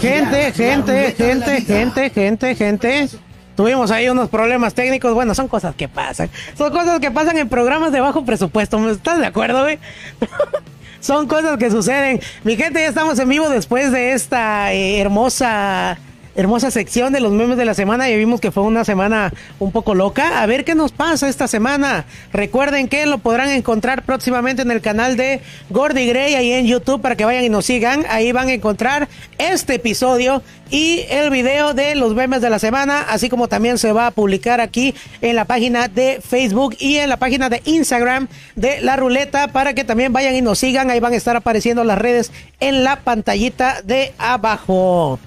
[0.00, 3.08] Gente, gente, gente, gente, gente, gente.
[3.56, 5.12] Tuvimos ahí unos problemas técnicos.
[5.12, 6.30] Bueno, son cosas que pasan.
[6.56, 8.88] Son cosas que pasan en programas de bajo presupuesto.
[8.90, 9.78] ¿Estás de acuerdo, güey?
[11.00, 12.20] son cosas que suceden.
[12.42, 15.98] Mi gente, ya estamos en vivo después de esta eh, hermosa
[16.34, 18.08] hermosa sección de los memes de la semana.
[18.08, 20.42] Ya vimos que fue una semana un poco loca.
[20.42, 22.04] A ver qué nos pasa esta semana.
[22.32, 27.00] Recuerden que lo podrán encontrar próximamente en el canal de Gordy Gray ahí en YouTube
[27.00, 28.04] para que vayan y nos sigan.
[28.08, 29.08] Ahí van a encontrar
[29.38, 33.92] este episodio y el video de los memes de la semana, así como también se
[33.92, 38.28] va a publicar aquí en la página de Facebook y en la página de Instagram
[38.54, 40.90] de La Ruleta para que también vayan y nos sigan.
[40.90, 45.18] Ahí van a estar apareciendo las redes en la pantallita de abajo.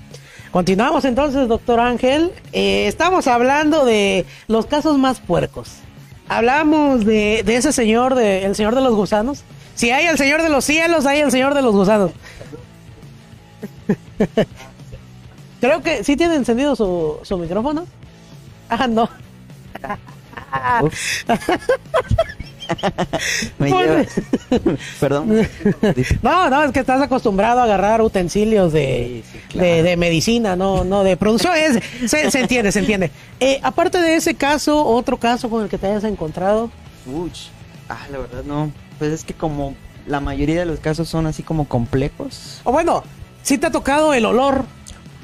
[0.54, 2.32] Continuamos entonces, doctor Ángel.
[2.52, 5.72] Eh, estamos hablando de los casos más puercos.
[6.30, 9.42] Hablamos de, de ese señor, de, el señor de los gusanos.
[9.74, 12.12] Si hay el señor de los cielos, hay el señor de los gusanos.
[15.60, 17.88] Creo que sí tiene encendido su, su micrófono.
[18.70, 19.10] Ah, no.
[23.60, 24.06] Me lleva-
[25.00, 25.48] Perdón.
[26.22, 29.68] No, no, es que estás acostumbrado a agarrar utensilios de, Sí, sí, claro.
[29.68, 31.54] de, de medicina, no, no de producción.
[31.56, 33.12] Es- se, se entiende, se entiende.
[33.40, 36.70] Eh, aparte de ese caso, otro caso con el que te hayas encontrado.
[37.06, 37.48] Uch.
[37.90, 38.72] Ah, la verdad no.
[39.00, 39.76] Pues es que como
[40.08, 42.62] la mayoría de los casos son así como complejos.
[42.64, 43.04] O bueno,
[43.42, 44.66] si te ha tocado el olor.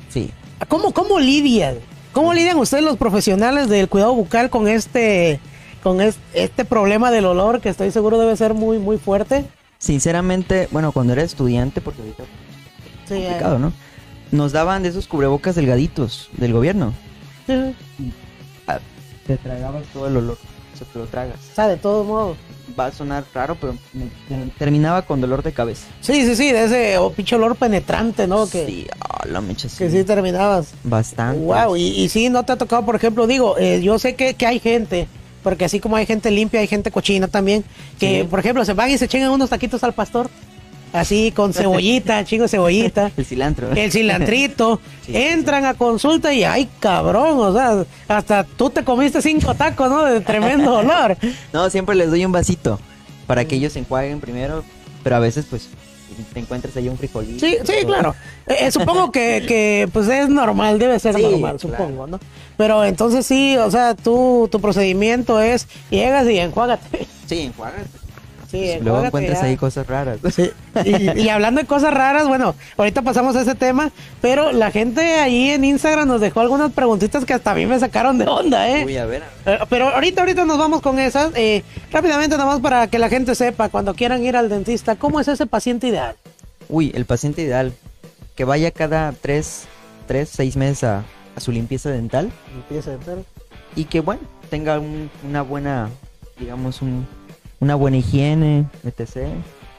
[0.09, 0.31] Sí.
[0.67, 1.75] ¿Cómo, cómo lidian?
[2.11, 5.39] ¿Cómo lidian ustedes los profesionales del cuidado bucal con este,
[5.83, 9.45] con es- este problema del olor que estoy seguro debe ser muy, muy fuerte?
[9.77, 12.23] Sinceramente, bueno, cuando era estudiante, porque ahorita
[13.07, 13.73] Sí, eh, complicado, ¿no?
[14.31, 16.93] Nos daban de esos cubrebocas delgaditos del gobierno.
[17.47, 17.73] eh,
[18.67, 18.79] Ah,
[19.25, 20.37] Te tragabas todo el olor.
[20.73, 21.35] O sea, te lo tragas.
[21.51, 22.37] o sea, de todos modos.
[22.79, 25.87] Va a sonar raro, pero me- terminaba con dolor de cabeza.
[26.01, 28.47] Sí, sí, sí, de ese oh, pinche olor penetrante, ¿no?
[28.47, 29.77] Que, Sí, ah, la mecha sí.
[29.79, 30.73] que sí terminabas.
[30.83, 31.39] Bastante.
[31.43, 34.35] Wow, y, y sí, no te ha tocado, por ejemplo, digo, eh, yo sé que,
[34.35, 35.07] que hay gente,
[35.43, 37.63] porque así como hay gente limpia, hay gente cochina también,
[37.99, 38.27] que Sí.
[38.29, 40.29] por ejemplo se van y se chingan unos taquitos al pastor,
[40.93, 43.71] así con cebollita, chingo de cebollita, El cilantro.
[43.71, 48.83] el cilantrito, Sí, sí, entran a consulta y ay cabrón, o sea, hasta tú te
[48.83, 50.03] comiste cinco tacos, ¿no?
[50.05, 51.17] De tremendo olor.
[51.53, 52.79] No, siempre les doy un vasito
[53.27, 54.63] para que ellos se enjuaguen primero,
[55.03, 55.69] pero a veces pues
[56.33, 57.45] te encuentras ahí un frijolito.
[57.45, 58.15] Sí, sí, claro.
[58.47, 61.59] Eh, eh, supongo que, que, pues es normal, debe ser Sí, normal, claro.
[61.59, 62.19] supongo, ¿no?
[62.57, 67.07] Pero entonces sí, o sea, tú, tu procedimiento es llegas y enjuágate.
[67.27, 67.87] Sí, enjuágate.
[68.49, 69.45] Sí, Luego encuentras ya.
[69.47, 70.17] ahí cosas raras.
[70.33, 70.49] Sí.
[70.83, 73.91] Y, y hablando de cosas raras, bueno, ahorita pasamos a ese tema,
[74.21, 77.79] pero la gente ahí en Instagram nos dejó algunas preguntitas que hasta a mí me
[77.79, 78.85] sacaron de onda, ¿eh?
[78.85, 79.23] Uy, a ver.
[79.45, 79.61] a ver.
[79.61, 81.31] Eh, Pero ahorita, ahorita nos vamos con esas.
[81.35, 85.27] Eh, rápidamente, nomás para que la gente sepa, cuando quieran ir al dentista, ¿cómo es
[85.27, 86.15] ese paciente ideal?
[86.69, 87.73] Uy, el paciente ideal.
[88.35, 89.65] Que vaya cada tres,
[90.07, 91.03] tres seis meses a,
[91.35, 93.17] a su limpieza dental Empieza a entrar.
[93.75, 95.89] y que, bueno, tenga un- una buena,
[96.39, 97.05] digamos, un-
[97.59, 99.27] una buena higiene, etc.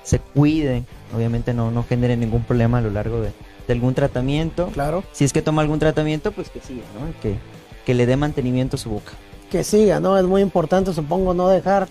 [0.02, 3.32] Se cuide, obviamente no, no genere ningún problema a lo largo de,
[3.66, 4.68] de algún tratamiento.
[4.68, 5.04] Claro.
[5.12, 7.12] Si es que toma algún tratamiento, pues que siga, ¿no?
[7.20, 7.36] Que,
[7.84, 9.12] que le dé mantenimiento a su boca.
[9.50, 10.18] Que siga, ¿no?
[10.18, 11.88] Es muy importante, supongo, no dejar,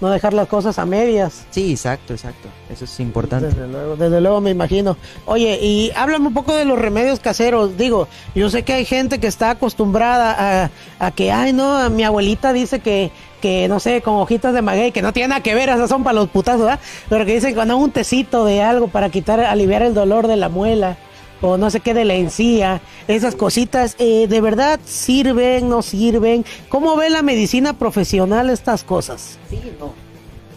[0.00, 1.44] no dejar las cosas a medias.
[1.50, 2.48] Sí, exacto, exacto.
[2.70, 3.48] Eso es importante.
[3.48, 4.96] Desde luego, desde luego me imagino.
[5.26, 7.76] Oye, y háblame un poco de los remedios caseros.
[7.76, 12.02] Digo, yo sé que hay gente que está acostumbrada a, a que, ay, no, mi
[12.02, 13.10] abuelita dice que,
[13.42, 16.02] que, no sé, con hojitas de maguey, que no tiene nada que ver, esas son
[16.02, 16.80] para los putazos, ¿verdad?
[17.10, 20.48] Pero que dicen cuando un tecito de algo para quitar, aliviar el dolor de la
[20.48, 20.96] muela.
[21.44, 26.44] O no sé qué de la encía, esas cositas, eh, ¿de verdad sirven, no sirven?
[26.68, 29.38] ¿Cómo ve la medicina profesional estas cosas?
[29.50, 29.92] Sí, no.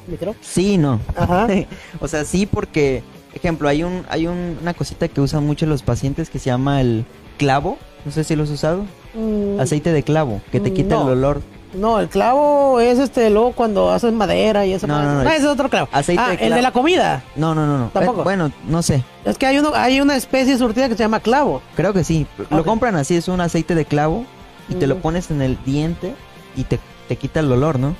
[0.07, 0.35] ¿Micro?
[0.41, 0.99] Sí, no.
[1.17, 1.47] Ajá.
[1.99, 3.01] o sea, sí porque,
[3.33, 6.79] ejemplo, hay un hay un- una cosita que usan mucho los pacientes que se llama
[6.81, 7.03] el
[7.39, 8.85] clavo No sé si lo has usado.
[9.15, 11.07] Mm, Aceite de clavo, que te quita No.
[11.11, 11.41] el olor.
[11.75, 14.87] No, el clavo es este luego cuando haces madera y eso.
[14.87, 15.29] No, no, no.
[15.29, 15.89] Ah, ese es otro clavo.
[15.91, 16.61] Aceite ah, de el de clavo.
[16.61, 17.23] la comida.
[17.35, 17.89] No, no, no, no.
[17.93, 18.21] Tampoco.
[18.21, 19.03] Eh, bueno, no sé.
[19.25, 21.61] Es que hay uno, hay una especie surtida que se llama clavo.
[21.75, 22.25] Creo que sí.
[22.49, 24.25] Lo compran así, es un aceite de clavo
[24.69, 24.99] y te lo Mm.
[25.01, 26.15] pones en el diente
[26.55, 27.95] y te, te quita el olor, ¿no?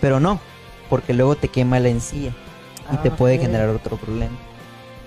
[0.00, 0.40] Pero no,
[0.88, 2.32] porque luego te quema la encía
[2.92, 4.36] y te Ah, puede generar otro problema.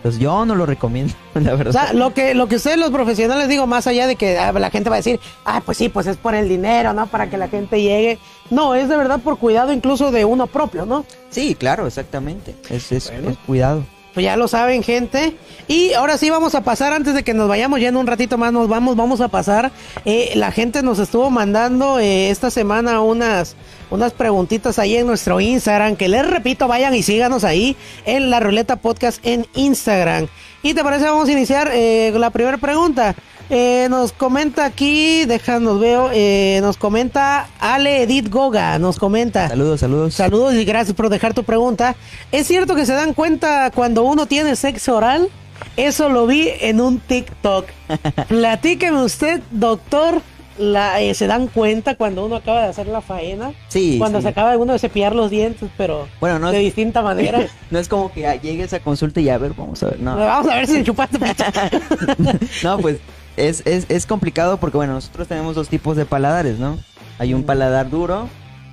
[0.04, 1.72] Entonces yo no lo recomiendo, la O verdad.
[1.72, 4.70] sea, lo que, lo que ustedes los profesionales digo, más allá de que ah, la
[4.70, 7.08] gente va a decir, ah, pues sí, pues es por el dinero, ¿no?
[7.08, 8.20] Para que la gente llegue.
[8.50, 11.06] No, es de verdad por cuidado incluso de uno propio, ¿no?
[11.30, 12.54] Sí, claro, exactamente.
[12.70, 13.30] Es, es, Bueno.
[13.30, 13.86] es cuidado.
[14.14, 15.36] Pues ya lo saben, gente.
[15.68, 18.38] Y ahora sí vamos a pasar, antes de que nos vayamos, ya en un ratito
[18.38, 19.72] más nos vamos, vamos a pasar.
[20.06, 23.56] Eh, la gente nos estuvo mandando eh, esta semana unas,
[23.90, 28.40] unas preguntitas ahí en nuestro Instagram, que les repito, vayan y síganos ahí en la
[28.40, 30.28] Ruleta Podcast en Instagram.
[30.62, 33.16] Y te parece, vamos a iniciar eh, la primera pregunta.
[33.50, 39.50] Eh, nos comenta aquí, déjanos veo, eh, nos comenta Ale Edith Goga, nos comenta.
[39.50, 40.14] Saludos, saludos.
[40.16, 41.96] Saludos y gracias por dejar tu pregunta.
[42.32, 45.30] ¿Es cierto que se dan cuenta cuando uno tiene sexo oral?
[45.78, 47.66] Eso lo vi en un TikTok.
[48.28, 50.22] Platíqueme usted, doctor.
[50.60, 53.54] La, eh, ¿Se dan cuenta cuando uno acaba de hacer la faena?
[53.70, 54.24] Sí, Cuando sí.
[54.24, 57.48] se acaba uno de cepillar los dientes, pero Bueno, no de es- distinta manera.
[57.72, 60.00] No es como que llegues a consulta y a ver, vamos a ver.
[60.00, 61.18] No, Vamos a ver si chupaste.
[62.64, 62.98] no pues
[63.38, 66.78] es, es, es complicado porque, bueno, nosotros tenemos dos tipos de paladares, ¿no?
[67.20, 68.28] Hay un paladar duro,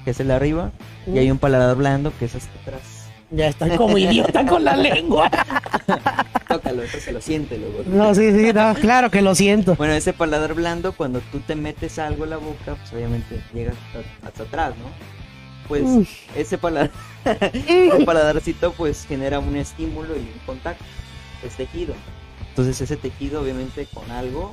[0.04, 0.70] que es el de arriba,
[1.06, 2.82] y hay un paladar blando, que es hasta atrás.
[3.30, 5.30] ya estoy como idiota con la lengua.
[6.48, 7.70] Tócalo, tócalo, siéntelo.
[7.70, 7.84] güey.
[7.86, 9.76] No, sí, sí, no, claro que lo siento.
[9.76, 13.72] Bueno, ese paladar blando, cuando tú te metes algo en la boca, pues obviamente llega
[13.72, 14.86] hasta, hasta atrás, ¿no?
[15.68, 15.84] Pues
[16.34, 16.90] ese paladar,
[18.04, 20.84] paladarcito pues genera un estímulo y un contacto,
[21.46, 21.94] es tejido.
[22.60, 24.52] Entonces ese tejido obviamente con algo,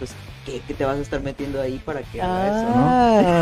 [0.00, 0.10] pues
[0.44, 2.88] ¿qué, qué te vas a estar metiendo ahí para que haga eso, ¿no?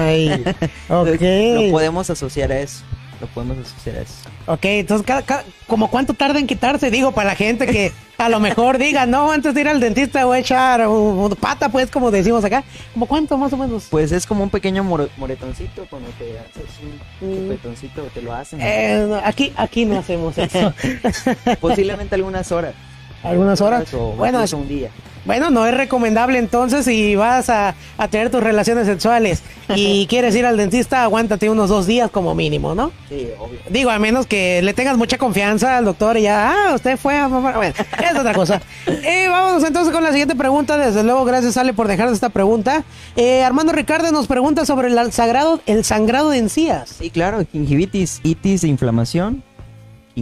[0.07, 0.29] Ay,
[0.91, 1.71] Entonces, Lo ok.
[1.71, 2.85] podemos asociar a eso,
[3.23, 4.13] lo podemos asociar a eso.
[4.49, 6.91] Ok, entonces, cada, cada- ¿como cuánto tarda en quitarse?
[6.91, 10.27] Digo, para la gente que a lo mejor diga, no, antes de ir al dentista
[10.27, 12.65] voy a echar un- un pata, pues, como decimos acá.
[12.93, 13.87] ¿Como cuánto más o menos?
[13.91, 17.35] Pues es como un pequeño moretoncito cuando te haces un Mm.
[17.49, 18.61] chupetoncito, te lo hacen.
[18.61, 20.75] Eh, no, aquí, aquí no hacemos eso.
[21.63, 22.75] Posiblemente algunas horas.
[23.23, 23.93] Algunas horas.
[23.95, 24.91] O Bueno, incluso un día.
[25.27, 29.43] Bueno, no es recomendable entonces si vas a, a tener tus relaciones sexuales
[29.75, 32.93] y quieres ir al dentista, aguántate unos dos días como mínimo, ¿no?
[33.09, 33.59] Sí, obvio.
[33.69, 37.17] Digo, a menos que le tengas mucha confianza al doctor y ya, ah, usted fue
[37.17, 37.57] a mamar.
[37.57, 38.61] Bueno, es otra cosa.
[39.09, 40.77] Eh, vamos entonces con la siguiente pregunta.
[40.79, 42.85] Desde luego, gracias Ale por dejar esta pregunta.
[43.17, 46.91] Eh, Armando Ricardo nos pregunta sobre el sagrado, el sangrado de encías.
[46.99, 49.43] Sí, claro, gingivitis, itis de inflamación,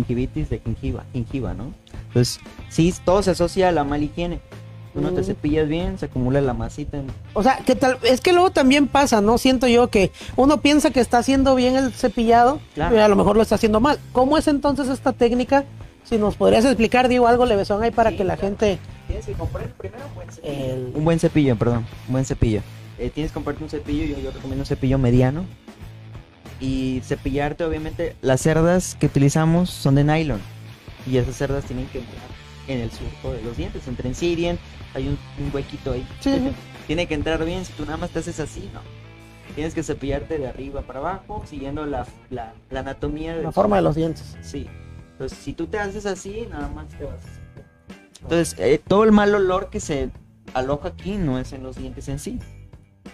[0.05, 1.73] gingivitis de gingiva, gingiva, ¿no?
[2.09, 4.41] Entonces, sí, todo se asocia a la mala higiene.
[4.93, 5.25] Tú no te Mm.
[5.25, 6.99] cepillas bien, se acumula la masita.
[6.99, 9.39] en- O sea, que tal, es que luego también pasa, ¿no?
[9.39, 12.91] Siento yo que uno piensa que está haciendo bien el cepillado, Claro.
[12.93, 13.99] pero a lo mejor lo está haciendo mal.
[14.13, 15.65] ¿Cómo es entonces esta técnica?
[16.05, 18.49] Si nos podrías explicar, digo, algo levesón ahí para Sí, que la claro.
[18.49, 18.79] gente...
[19.09, 20.53] Tienes que comprar primero un buen cepillo.
[20.55, 22.61] El- Un buen cepillo, perdón, un buen cepillo.
[22.99, 25.45] Eh, tienes que comprarte un cepillo, yo, yo recomiendo un cepillo mediano.
[26.61, 30.41] Y cepillarte, obviamente, las cerdas que utilizamos son de nylon.
[31.07, 32.35] Y esas cerdas tienen que entrar
[32.69, 34.63] en el surco de los dientes, entre en sí y diente,
[34.95, 36.07] hay un, un huequito ahí.
[36.21, 36.41] Sí.
[36.87, 38.81] Tiene que entrar bien, si tú nada más te haces así, no.
[39.55, 43.83] Tienes que cepillarte de arriba para abajo, siguiendo la, la, la anatomía La forma de
[43.83, 44.37] los dientes.
[44.43, 44.67] Sí.
[45.13, 47.21] Entonces, si tú te haces así, nada más te vas.
[48.23, 50.11] Entonces, eh, todo el mal olor que se
[50.55, 52.39] aloja aquí no es en los dientes en sí.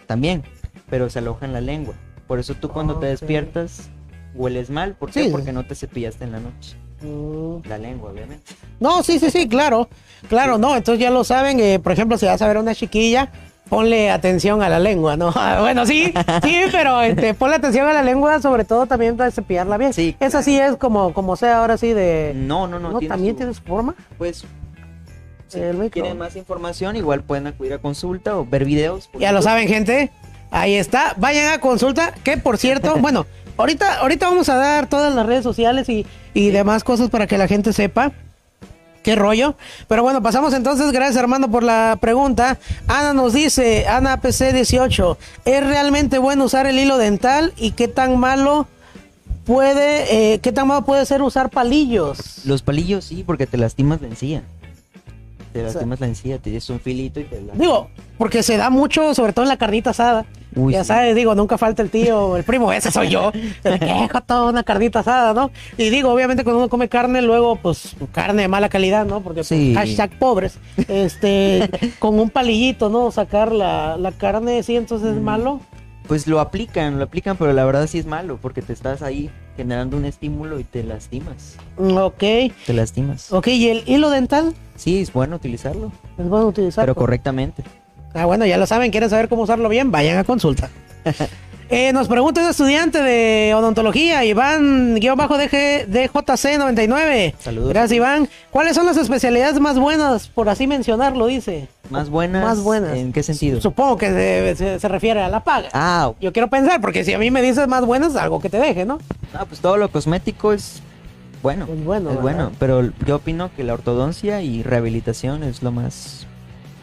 [0.07, 0.43] También,
[0.88, 1.95] pero se aloja en la lengua.
[2.31, 3.91] Por eso tú cuando te despiertas
[4.37, 4.95] hueles mal.
[4.95, 5.31] ¿Por Sí.
[5.33, 6.76] Porque no te cepillaste en la noche.
[7.03, 7.68] Mm.
[7.68, 8.53] La lengua, obviamente.
[8.78, 9.89] No, sí, sí, sí, claro.
[10.28, 11.59] Claro, no, entonces ya lo saben.
[11.59, 13.33] eh, por ejemplo, si vas a ver a una chiquilla,
[13.68, 15.33] ponle atención a la lengua, ¿no?
[15.61, 16.14] bueno, sí,
[16.45, 19.93] sí, pero este, ponle atención a la lengua, sobre todo también para cepillarla bien.
[19.93, 22.31] Sí, Esa sí es como, como sea ahora sí de...
[22.37, 22.93] No, no, no.
[22.93, 23.97] No, tiene también su- tiene su forma.
[24.18, 24.45] Pues,
[25.49, 25.59] si
[25.91, 29.11] quieren más información, igual pueden acudir a consulta o ver videos.
[29.18, 30.12] Ya lo saben, gente.
[30.51, 31.14] Ahí está.
[31.16, 32.12] Vayan a consulta.
[32.24, 33.26] Que por cierto, bueno,
[33.57, 37.38] ahorita, ahorita vamos a dar todas las redes sociales y, y demás cosas para que
[37.38, 38.12] la gente sepa.
[39.03, 39.55] Qué rollo.
[39.88, 40.92] Pero bueno, pasamos entonces.
[40.92, 42.59] Gracias Armando por la pregunta.
[42.86, 47.53] Ana nos dice, Ana PC18, ¿es realmente bueno usar el hilo dental?
[47.57, 48.66] ¿Y qué tan malo
[49.46, 52.44] puede, eh, qué tan malo puede ser usar palillos?
[52.44, 54.42] Los palillos sí, porque te lastimas la encía.
[55.53, 57.55] Te lastimas la encía, te das un filito y te la...
[57.55, 57.88] Digo,
[58.18, 60.24] porque se da mucho, sobre todo en la carnita asada.
[60.55, 60.88] Uy, ya sí.
[60.88, 63.30] sabes, digo, nunca falta el tío el primo, ese soy yo.
[63.64, 65.51] El que toda una carnita asada, ¿no?
[65.78, 69.20] Y digo, obviamente cuando uno come carne, luego, pues, carne de mala calidad, ¿no?
[69.20, 69.74] Porque, pues, Sí.
[69.74, 71.70] hashtag pobres, este,
[72.01, 73.11] con un palillito, ¿no?
[73.12, 75.16] Sacar la, la carne, sí, entonces Mm.
[75.16, 75.61] es malo.
[76.11, 79.30] Pues lo aplican, lo aplican, pero la verdad sí es malo, porque te estás ahí
[79.56, 81.54] generando un estímulo y te lastimas.
[81.78, 82.18] Mm, Ok,
[82.66, 83.32] Te lastimas.
[83.32, 84.52] ok, ¿y el hilo dental?
[84.74, 86.92] Sí, es bueno utilizarlo, Es bueno utilizarlo.
[86.92, 87.62] pero correctamente.
[88.12, 90.68] Ah, bueno, ya lo saben, quieren saber cómo usarlo bien, vayan a consulta.
[91.73, 97.35] Eh, nos pregunta un estudiante de odontología, Iván, guion bajo DG, DJC99.
[97.39, 97.68] Saludos.
[97.68, 98.29] Gracias, Iván.
[98.51, 101.68] ¿Cuáles son las especialidades más buenas, por así mencionarlo, dice?
[101.89, 102.43] Más buenas.
[102.45, 102.97] Más buenas.
[102.97, 103.61] ¿En qué sentido?
[103.61, 105.68] Supongo que se, se- se refiere a la paga.
[105.73, 106.11] Ah.
[106.21, 108.85] Yo quiero pensar, porque si a mí me dices más buenas, algo que te deje,
[108.85, 108.99] ¿no?
[109.33, 110.83] Ah, pues todo lo cosmético es
[111.41, 111.68] bueno.
[111.73, 116.27] Es bueno, Es bueno, pero yo opino que la ortodoncia y rehabilitación es lo más...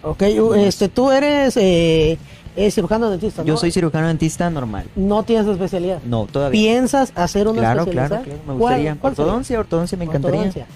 [0.04, 0.22] Ok,
[0.56, 2.18] este, tú eres eh,
[2.58, 3.47] eh, cirujano dentista, ¿no?
[3.47, 4.86] Yo soy cirujano dentista normal.
[4.95, 5.99] No tienes especialidad.
[6.03, 6.60] No, todavía.
[6.60, 8.08] ¿Piensas hacer una Claro, especialidad?
[8.10, 8.39] claro, claro.
[8.39, 8.95] Me ¿Cuál- gustaría.
[8.95, 10.38] cuál ortodoncia, ortodoncia me encantaría.
[10.39, 10.68] Ortodoncia.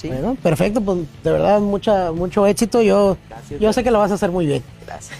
[0.00, 0.08] Sí.
[0.08, 2.80] Bueno, perfecto, pues de verdad mucha, mucho éxito.
[2.80, 3.60] Yo, Gracias.
[3.60, 4.62] yo sé que lo vas a hacer muy bien.
[4.86, 5.18] Gracias.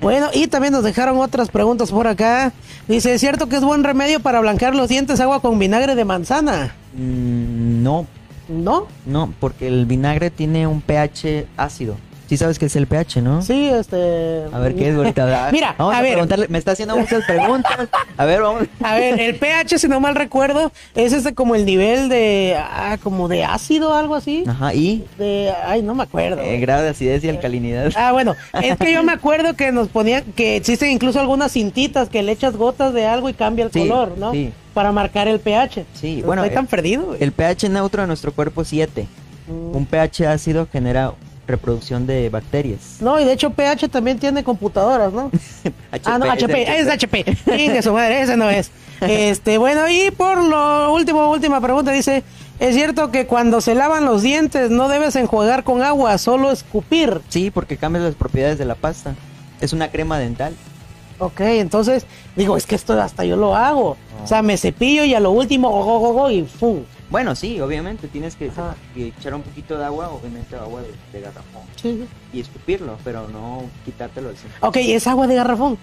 [0.00, 2.52] Bueno, y también nos dejaron otras preguntas por acá.
[2.88, 6.04] Dice, ¿es cierto que es buen remedio para blanquear los dientes agua con vinagre de
[6.04, 6.74] manzana?
[6.94, 8.06] Mm, no,
[8.48, 8.86] ¿No?
[9.06, 11.96] no, porque el vinagre tiene un pH ácido.
[12.28, 13.40] Sí sabes qué es el pH, ¿no?
[13.40, 14.44] Sí, este...
[14.52, 15.48] A ver qué es ahorita.
[15.52, 16.12] Mira, vamos a a, ver.
[16.12, 16.46] preguntarle.
[16.48, 17.88] Me está haciendo muchas preguntas.
[18.18, 18.64] A ver, vamos.
[18.82, 22.54] A ver, el pH, si no mal recuerdo, es este como el nivel de...
[22.58, 24.44] Ah, como de ácido, algo así.
[24.46, 25.52] Ajá, y De...
[25.64, 26.42] Ay, no me acuerdo.
[26.42, 27.92] eh, grado de acidez y alcalinidad.
[27.96, 32.10] Ah, bueno, es que yo me acuerdo que nos ponían, que existen incluso algunas cintitas
[32.10, 34.32] que le echas gotas de algo y cambia el Sí, color, ¿no?
[34.32, 34.52] sí.
[34.74, 35.86] Para marcar el pH.
[35.94, 37.22] Sí, bueno, Estoy tan eh, perdido, güey.
[37.22, 39.08] El pH neutro de nuestro cuerpo es 7.
[39.48, 39.74] Mm.
[39.76, 41.14] Un pH ácido genera
[41.48, 42.98] reproducción de bacterias.
[43.00, 45.30] No, y de hecho pH también tiene computadoras, ¿no?
[46.04, 47.24] ah, no, HP, es HP.
[47.44, 48.70] Chingue su madre, ese no es.
[49.00, 52.24] Este, bueno, y por lo último, última pregunta, dice,
[52.58, 57.20] ¿es cierto que cuando se lavan los dientes no debes enjuagar con agua, solo escupir?
[57.28, 59.14] Sí, porque cambias las propiedades de la pasta.
[59.60, 60.52] Es una crema dental.
[61.20, 63.96] Ok, entonces, digo, es que esto hasta yo lo hago.
[64.24, 66.80] O sea, me cepillo y a lo último, go, go, go, go, y ¡fum!
[67.10, 68.50] Bueno, sí, obviamente tienes que,
[68.96, 72.04] echar un poquito de agua, obviamente agua de, de garrafón, Sí.
[72.32, 74.68] y escupirlo, pero no quitártelo al centro.
[74.68, 75.78] Ok, es agua de garrafón.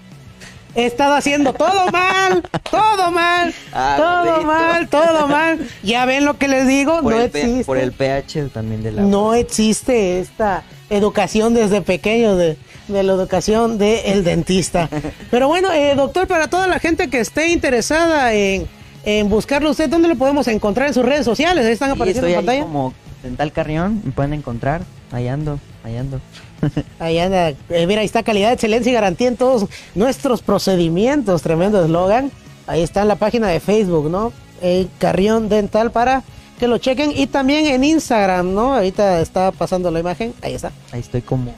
[0.75, 5.67] He estado haciendo todo mal, todo mal, Ah, todo mal, todo mal.
[5.83, 7.63] Ya ven lo que les digo, Por, no existe.
[7.63, 9.09] por el pH también del agua.
[9.09, 12.57] no existe esta educación desde pequeño de,
[12.89, 14.89] de la educación del dentista.
[15.31, 18.67] Pero bueno, eh, doctor, para toda la gente que esté interesada en,
[19.05, 21.65] en buscarlo usted, ¿dónde lo podemos encontrar en sus redes sociales?
[21.65, 22.63] Ahí están Sí, apareciendo estoy en ahí pantalla.
[22.63, 22.93] como
[23.23, 24.81] Dental Carrión, me pueden encontrar,
[25.11, 26.19] ahí ando, ahí ando.
[26.99, 31.41] Ahí anda, eh, mira, ahí está calidad, excelencia y garantía en todos nuestros procedimientos.
[31.43, 32.31] Tremendo eslogan.
[32.65, 34.31] Ahí está en la página de Facebook, ¿no?
[34.61, 36.23] El Carrión Dental para
[36.57, 37.11] que lo chequen.
[37.15, 38.73] Y también en Instagram, ¿no?
[38.73, 40.33] Ahorita está pasando la imagen.
[40.41, 40.71] Ahí está.
[40.91, 41.53] Ahí estoy como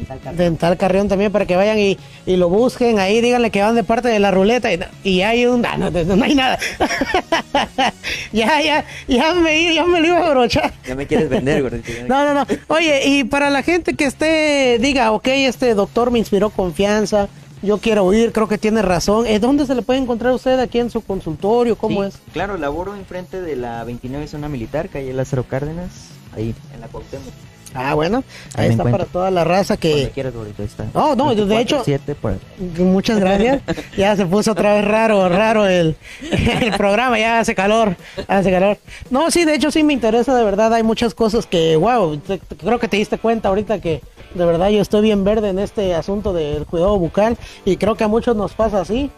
[0.00, 0.36] Dental Carrión.
[0.38, 2.98] Dental Carrión también para que vayan y, y lo busquen.
[2.98, 4.72] Ahí díganle que van de parte de la ruleta.
[4.72, 5.64] Y, y hay un.
[5.66, 6.58] ah, no, no, no hay nada.
[8.32, 10.72] ya, ya, ya me, ya me lo iba a abrochar.
[10.86, 11.90] Ya me quieres vender, gordito.
[12.08, 12.46] No, no, no.
[12.68, 17.28] Oye, y para la gente que esté, diga, ok, este doctor me inspiró confianza,
[17.62, 19.26] yo quiero ir, creo que tiene razón.
[19.26, 21.76] ¿Eh, ¿Dónde se le puede encontrar usted aquí en su consultorio?
[21.76, 22.18] ¿Cómo Sí, es?
[22.32, 25.90] Claro, laboro enfrente de la 29 zona militar, calle Lázaro Cárdenas,
[26.34, 27.26] ahí en la Cuauhtémoc.
[27.74, 28.24] Ah, bueno,
[28.56, 30.10] ahí, está para toda la raza que...
[30.12, 30.86] quieras, gordito, ahí está.
[30.92, 32.34] No, no, de hecho- 7 por
[32.78, 33.62] Muchas gracias.
[33.96, 35.94] Ya se puso otra vez raro, raro el,
[36.62, 37.96] el programa, ya hace calor,
[38.26, 38.78] hace calor.
[39.10, 42.38] No, sí, de hecho sí me interesa, de verdad, hay muchas cosas que, wow, te-
[42.38, 44.00] te- creo que te diste cuenta ahorita que
[44.34, 48.04] de verdad yo estoy bien verde en este asunto del cuidado bucal y creo que
[48.04, 49.10] a muchos nos pasa así.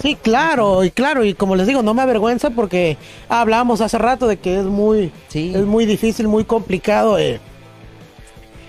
[0.00, 2.96] Sí, claro, y claro, y como les digo, no me avergüenza porque
[3.28, 5.52] hablábamos hace rato de que es muy, Sí.
[5.54, 7.40] es muy difícil, muy complicado eh,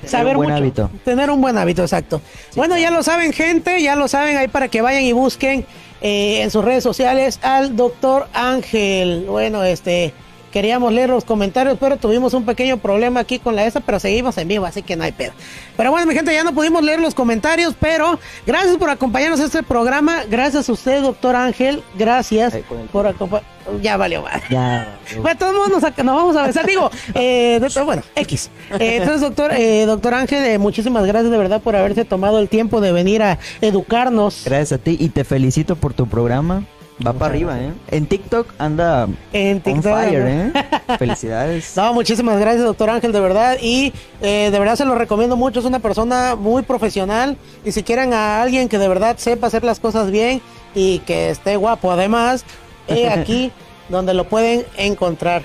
[0.06, 0.62] saber un buen mucho.
[0.64, 0.89] hábito.
[1.04, 2.22] Tener un buen hábito, exacto.
[2.56, 5.66] bueno, ya lo saben, gente, ya lo saben ahí para que vayan y busquen
[6.01, 9.26] eh, en sus redes sociales al doctor Ángel.
[9.28, 10.14] Bueno, este,
[10.54, 14.38] queríamos leer los comentarios, pero tuvimos un pequeño problema aquí con la esa, pero seguimos
[14.38, 15.34] en vivo, así que no hay pedo.
[15.76, 19.45] Pero bueno, mi gente, ya no pudimos leer los comentarios, pero gracias por acompañarnos a
[19.45, 20.24] este programa.
[20.30, 21.84] Gracias a usted, doctor Ángel.
[21.97, 22.56] Gracias
[22.91, 23.54] por acompañarnos.
[23.82, 24.41] Ya valió más.
[24.49, 24.99] Ya.
[25.22, 26.66] Bueno, todos nos, nos vamos a besar.
[26.66, 28.49] Digo, eh, doctor, bueno, X.
[28.80, 32.49] Eh, entonces, doctor, eh, doctor Ángel, eh, muchísimas gracias de verdad por haberse tomado el
[32.49, 34.43] tiempo de venir a educarnos.
[34.45, 36.64] Gracias a ti y te felicito por tu programa.
[37.06, 37.74] Va para arriba, ¿eh?
[37.89, 40.54] En TikTok anda En on fire, ¿eh?
[41.00, 41.76] Felicidades.
[41.76, 43.58] No, muchísimas gracias, doctor Ángel, de verdad.
[43.62, 43.91] Y
[44.22, 45.60] eh, de verdad se lo recomiendo mucho.
[45.60, 47.36] Es una persona muy profesional.
[47.66, 50.39] Y si quieren a alguien que de verdad sepa hacer las cosas bien
[50.76, 52.46] y que esté guapo, además,
[53.12, 53.52] aquí
[53.89, 55.41] donde lo pueden encontrar.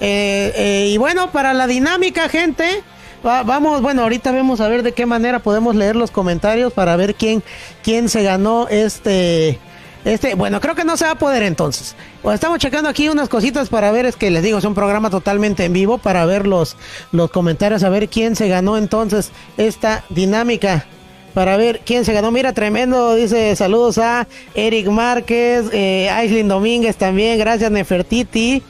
[0.00, 2.82] Eh, eh, y bueno, para la dinámica, gente,
[3.24, 6.96] va- vamos, bueno, ahorita vamos a ver de qué manera podemos leer los comentarios para
[6.96, 7.42] ver quién,
[7.84, 9.60] quién se ganó este,
[10.04, 11.94] este, bueno, creo que no se va a poder entonces.
[12.22, 15.10] Pues estamos checando aquí unas cositas para ver, es que les digo, es un programa
[15.10, 16.76] totalmente en vivo para ver los,
[17.12, 20.86] los comentarios, a ver quién se ganó entonces esta dinámica.
[21.34, 22.30] Para ver quién se ganó.
[22.30, 23.14] Mira, tremendo.
[23.14, 27.38] Dice saludos a Eric Márquez, eh, Aislinn Domínguez también.
[27.38, 28.62] Gracias, Nefertiti.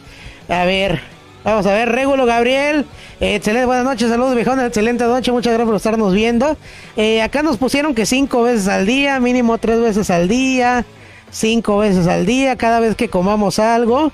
[0.48, 1.00] A ver,
[1.42, 1.88] vamos a ver.
[1.88, 2.86] Régulo Gabriel.
[3.18, 4.08] excelente, buenas noches.
[4.08, 4.66] Saludos, viejones.
[4.66, 5.32] Excelente noche.
[5.32, 6.56] Muchas gracias por estarnos viendo.
[6.96, 10.84] Eh, acá nos pusieron que cinco veces al día, mínimo tres veces al día,
[11.32, 14.12] cinco veces al día, cada vez que comamos algo.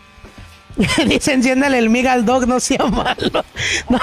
[1.09, 3.45] Dice, enciéndale el miga al dog, no sea malo.
[3.91, 3.99] No,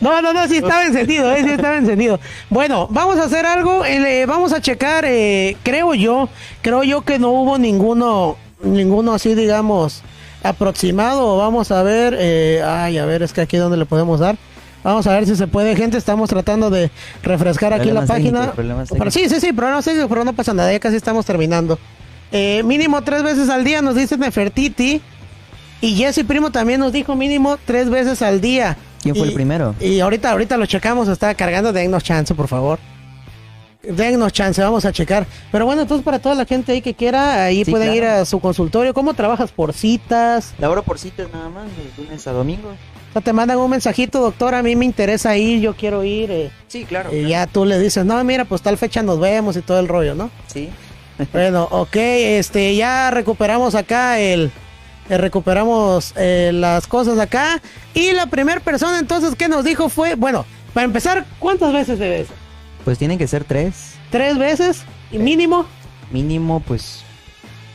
[0.00, 2.18] no, no, no, sí estaba encendido, eh, sí estaba encendido.
[2.50, 6.28] Bueno, vamos a hacer algo, eh, vamos a checar, eh, creo yo,
[6.62, 10.02] creo yo que no hubo ninguno, ninguno así, digamos,
[10.42, 11.36] aproximado.
[11.36, 14.36] Vamos a ver, eh, ay, a ver, es que aquí donde le podemos dar.
[14.82, 15.98] Vamos a ver si se puede, gente.
[15.98, 16.90] Estamos tratando de
[17.22, 18.52] refrescar aquí la página.
[18.52, 21.78] técnicos, sí, sí, sí, problemas técnicos, pero no pasa nada, ya casi estamos terminando.
[22.32, 25.00] Eh, mínimo tres veces al día, nos dice Nefertiti.
[25.80, 28.76] Y Jesse Primo también nos dijo mínimo tres veces al día.
[29.02, 29.74] ¿Quién fue Y- el primero?
[29.80, 32.78] Y ahorita, ahorita lo checamos, está cargando, dennos chance, por favor.
[33.82, 35.26] Dennos chance, vamos a checar.
[35.52, 37.98] Pero bueno, entonces para toda la gente ahí que quiera, ahí Sí, pueden claro.
[37.98, 38.92] ir a su consultorio.
[38.94, 40.54] ¿Cómo trabajas por citas?
[40.58, 42.70] Laboro por citas nada más, de lunes a domingo.
[42.70, 46.30] O sea, te mandan un mensajito, doctor, a mí me interesa ir, yo quiero ir.
[46.32, 47.14] eh, Sí, claro.
[47.14, 49.86] y ya tú le dices, no, mira, pues tal fecha nos vemos y todo el
[49.86, 50.30] rollo, ¿no?
[50.52, 50.68] Sí.
[51.32, 54.50] Bueno, ok, este, ya recuperamos acá el,
[55.08, 57.60] eh, recuperamos eh, las cosas acá.
[57.94, 60.44] Y la primera persona entonces que nos dijo fue, bueno,
[60.74, 62.36] para empezar, ¿cuántas veces debe ser?
[62.84, 63.94] Pues tienen que ser tres.
[64.10, 64.84] ¿Tres veces?
[65.10, 65.66] ¿Y mínimo?
[66.10, 67.02] Mínimo, pues,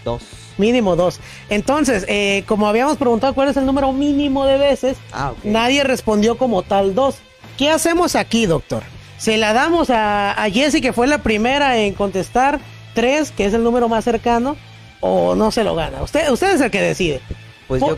[0.05, 0.23] dos.
[0.57, 1.19] Mínimo dos.
[1.49, 6.37] Entonces, eh, como habíamos preguntado cuál es el número mínimo de veces, Ah, nadie respondió
[6.37, 7.15] como tal dos.
[7.57, 8.83] ¿Qué hacemos aquí, doctor?
[9.17, 12.59] ¿Se la damos a, a Jessie, que fue la primera en contestar
[12.93, 14.55] tres, que es el número más cercano,
[14.99, 16.01] o no se lo gana?
[16.03, 17.21] Usted, usted es el que decide.
[17.67, 17.97] Pues por- yo,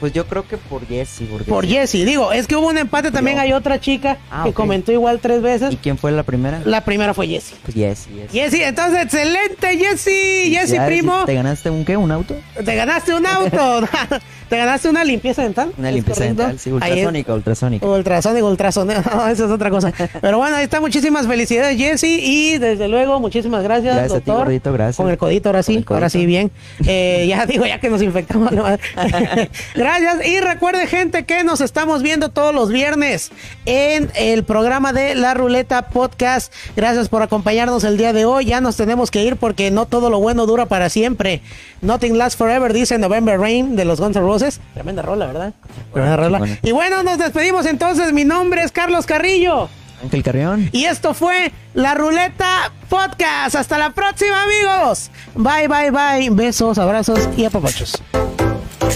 [0.00, 1.22] pues yo creo que por Jesse.
[1.46, 1.72] Por sí.
[1.72, 2.04] Jessie.
[2.06, 3.36] Digo, es que hubo un empate también.
[3.36, 3.42] Yo.
[3.42, 5.72] Hay otra chica Ah, que comentó igual tres veces.
[5.74, 6.60] ¿Y quién fue la primera?
[6.64, 7.56] La primera fue Jessie.
[7.62, 8.32] Pues Jesse, Jesse.
[8.32, 9.76] Jessie, entonces, excelente.
[9.76, 11.24] Jessie, Ya, primo.
[11.26, 11.98] ¿Te ganaste un qué?
[11.98, 12.34] ¿Un auto?
[12.64, 13.86] Te ganaste un auto.
[14.50, 15.72] te ganaste una limpieza dental.
[15.78, 16.42] Una ¿es limpieza correcto?
[16.42, 17.86] dental, sí, ultrasónica, ultrasónica.
[17.86, 19.00] Ultrasónico, ultrasónico.
[19.14, 19.92] No, eso es otra cosa.
[20.20, 20.80] Pero bueno, ahí está.
[20.80, 22.04] Muchísimas felicidades, Jesse.
[22.04, 24.44] Y desde luego, muchísimas gracias, Gracias a ti, doctor.
[24.44, 24.96] gordito, gracias.
[24.96, 25.84] Con el codito, ahora sí.
[25.86, 26.28] Ahora sí, codito.
[26.28, 26.50] bien.
[26.86, 28.50] Eh, ya digo, ya que nos infectamos.
[29.74, 30.26] gracias.
[30.26, 33.30] Y recuerde, gente, que nos estamos viendo todos los viernes
[33.66, 36.52] en el programa de La Ruleta Podcast.
[36.74, 38.46] Gracias por acompañarnos el día de hoy.
[38.46, 41.40] Ya nos tenemos que ir porque no todo lo bueno dura para siempre.
[41.82, 44.60] Nothing lasts forever, dice November Rain de los Guns N' Roses.
[44.74, 45.52] Tremenda rola, ¿verdad?
[45.92, 46.58] Tremenda rola.
[46.62, 48.12] Y bueno, nos despedimos entonces.
[48.12, 49.68] Mi nombre es Carlos Carrillo.
[50.02, 50.68] Ángel Carrión.
[50.72, 53.54] Y esto fue La Ruleta Podcast.
[53.54, 55.10] Hasta la próxima, amigos.
[55.34, 56.30] Bye, bye, bye.
[56.30, 58.02] Besos, abrazos y apapachos.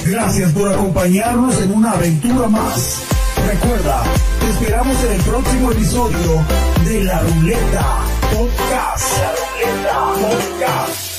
[0.06, 3.02] Gracias por acompañarnos en una aventura más.
[3.46, 4.02] Recuerda,
[4.40, 6.44] te esperamos en el próximo episodio
[6.84, 7.98] de La Ruleta
[8.32, 9.18] Podcast.
[9.18, 11.13] La Ruleta Podcast.